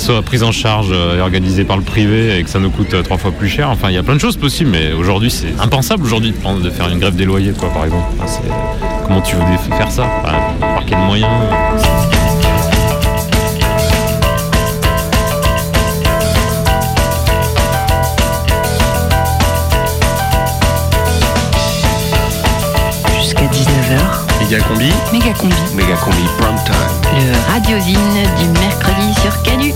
[0.00, 2.94] soit prise en charge euh, et organisée par le privé et que ça nous coûte
[2.94, 3.70] euh, trois fois plus cher.
[3.70, 6.60] Enfin, il y a plein de choses possibles, mais aujourd'hui, c'est impensable aujourd'hui de, prendre-
[6.62, 8.04] de faire une grève des loyers, quoi, par exemple.
[8.18, 10.04] Enfin, c'est- comment tu veux dé- faire ça?
[10.24, 11.30] Enfin, Par quels moyens?
[23.20, 24.90] Jusqu'à 19h, Méga combi.
[25.12, 25.54] méga combi.
[25.74, 26.74] Méga combi prime time.
[27.16, 27.98] Le radiosine
[28.38, 29.72] du mercredi sur Canu.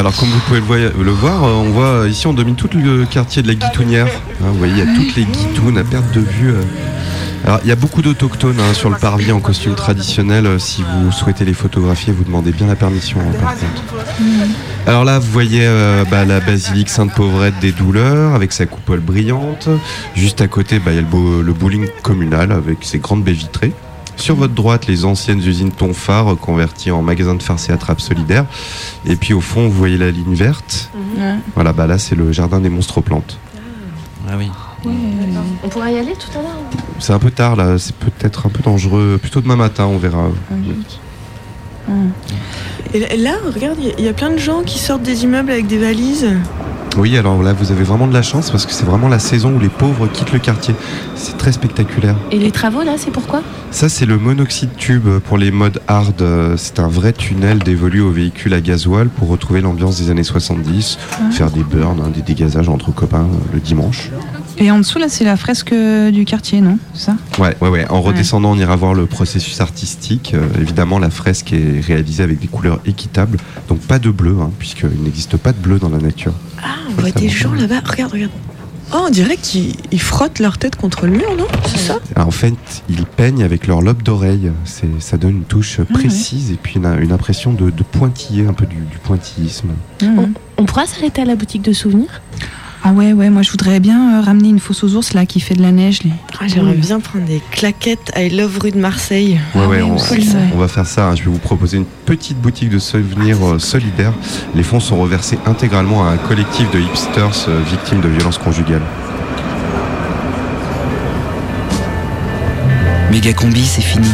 [0.00, 0.60] Alors comme vous pouvez
[0.98, 4.06] le, voir, euh, on voit euh, ici on domine tout le quartier de la Guitounière.
[4.06, 6.52] Hein, vous voyez, il y a toutes les guitounes à perte de vue.
[6.52, 6.62] euh.
[7.44, 10.58] Alors il y a beaucoup d'autochtones hein, sur le parvis en costume traditionnel.
[10.58, 14.06] Si vous souhaitez les photographier, vous demandez bien la permission hein, par contre.
[14.86, 19.68] Alors là, vous voyez euh, bah, la basilique Sainte-Pauvrette des Douleurs avec sa coupole brillante.
[20.14, 23.22] Juste à côté, bah, il y a le, beau- le bowling communal avec ses grandes
[23.22, 23.72] baies vitrées.
[24.20, 28.44] Sur votre droite, les anciennes usines Tonfar reconverties en magasins de farce et attrape solidaires.
[29.06, 30.90] Et puis au fond, vous voyez la ligne verte.
[31.16, 31.36] Ouais.
[31.54, 33.38] Voilà, bah là, c'est le jardin des monstres plantes.
[34.28, 34.50] Ah oui.
[35.64, 36.58] On pourra y aller tout à l'heure
[36.98, 39.18] C'est un peu tard là, c'est peut-être un peu dangereux.
[39.20, 40.28] Plutôt demain matin, on verra.
[42.92, 45.78] Et là, regarde, il y, a plein de gens qui sortent des immeubles avec des
[45.78, 46.28] valises.
[46.96, 49.54] Oui, alors là, vous avez vraiment de la chance parce que c'est vraiment la saison
[49.54, 50.74] où les pauvres quittent le quartier.
[51.14, 52.16] C'est très spectaculaire.
[52.32, 56.22] Et les travaux là, c'est pourquoi Ça, c'est le monoxyde tube pour les modes hard.
[56.56, 60.98] C'est un vrai tunnel dévolu aux véhicules à gasoil pour retrouver l'ambiance des années 70,
[61.12, 61.30] Ah.
[61.30, 64.10] faire des burns, hein, des dégazages entre copains euh, le dimanche.
[64.62, 66.78] Et en dessous, là, c'est la fresque euh, du quartier, non?
[66.92, 67.16] C'est ça?
[67.38, 67.88] Ouais, ouais, ouais.
[67.88, 70.32] En redescendant, on ira voir le processus artistique.
[70.34, 73.38] Euh, évidemment, la fresque est réalisée avec des couleurs équitables,
[73.68, 76.34] donc pas de bleu, hein, puisqu'il n'existe pas de bleu dans la nature.
[76.62, 77.80] Ah, on voit des gens là-bas.
[77.84, 78.32] Regarde, regarde.
[78.92, 81.46] Oh, on dirait qu'ils ils frottent leur tête contre le mur, non?
[81.64, 81.98] C'est ça?
[82.16, 82.54] Alors, en fait,
[82.90, 84.50] ils peignent avec leur lobe d'oreille.
[84.64, 88.46] C'est, ça donne une touche Ah précise et puis une, une impression de, de pointillé,
[88.46, 89.68] un peu du, du pointillisme.
[90.02, 90.34] Mhm.
[90.58, 92.20] On pourra s'arrêter à la boutique de souvenirs?
[92.82, 95.38] Ah ouais, ouais, moi je voudrais bien euh, ramener une fausse aux ours là qui
[95.40, 96.02] fait de la neige.
[96.02, 96.12] Les...
[96.40, 99.38] Ah, J'aimerais bien prendre des claquettes I Love rue de Marseille.
[99.54, 100.38] Ouais, ouais, on, cool, ça.
[100.54, 101.08] on va faire ça.
[101.08, 101.14] hein.
[101.14, 104.14] Je vais vous proposer une petite boutique de souvenirs euh, solidaire.
[104.54, 108.82] Les fonds sont reversés intégralement à un collectif de hipsters euh, victimes de violences conjugales.
[113.10, 114.08] Méga combi, c'est fini.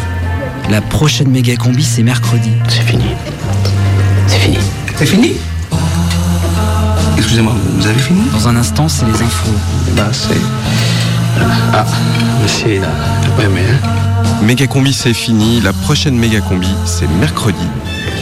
[0.71, 2.51] La prochaine méga combi, c'est mercredi.
[2.69, 3.05] C'est fini.
[4.27, 4.59] C'est fini.
[4.97, 5.33] C'est fini?
[7.17, 9.51] Excusez-moi, vous avez fini Dans un instant, c'est les infos.
[9.97, 10.35] Bah, c'est.
[11.73, 11.85] Ah,
[12.43, 12.89] monsieur, il a
[13.37, 13.79] pas aimé, hein
[14.43, 15.61] Méga combi, c'est fini.
[15.61, 17.67] La prochaine méga combi, c'est mercredi.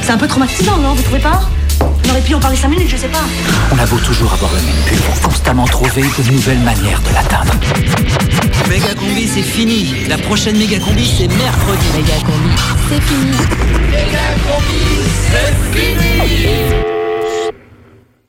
[0.03, 1.43] C'est un peu traumatisant, non Vous trouvez pas?
[1.81, 3.25] On aurait pu en parler 5 minutes, je sais pas.
[3.73, 7.15] On a beau toujours avoir le même but, faut constamment trouver de nouvelles manières de
[7.15, 7.53] l'atteindre.
[8.69, 10.07] Méga combi, c'est fini.
[10.09, 11.87] La prochaine méga combi, c'est mercredi.
[11.97, 12.51] Méga combi.
[12.89, 13.37] C'est fini.
[13.91, 14.85] Méga combi,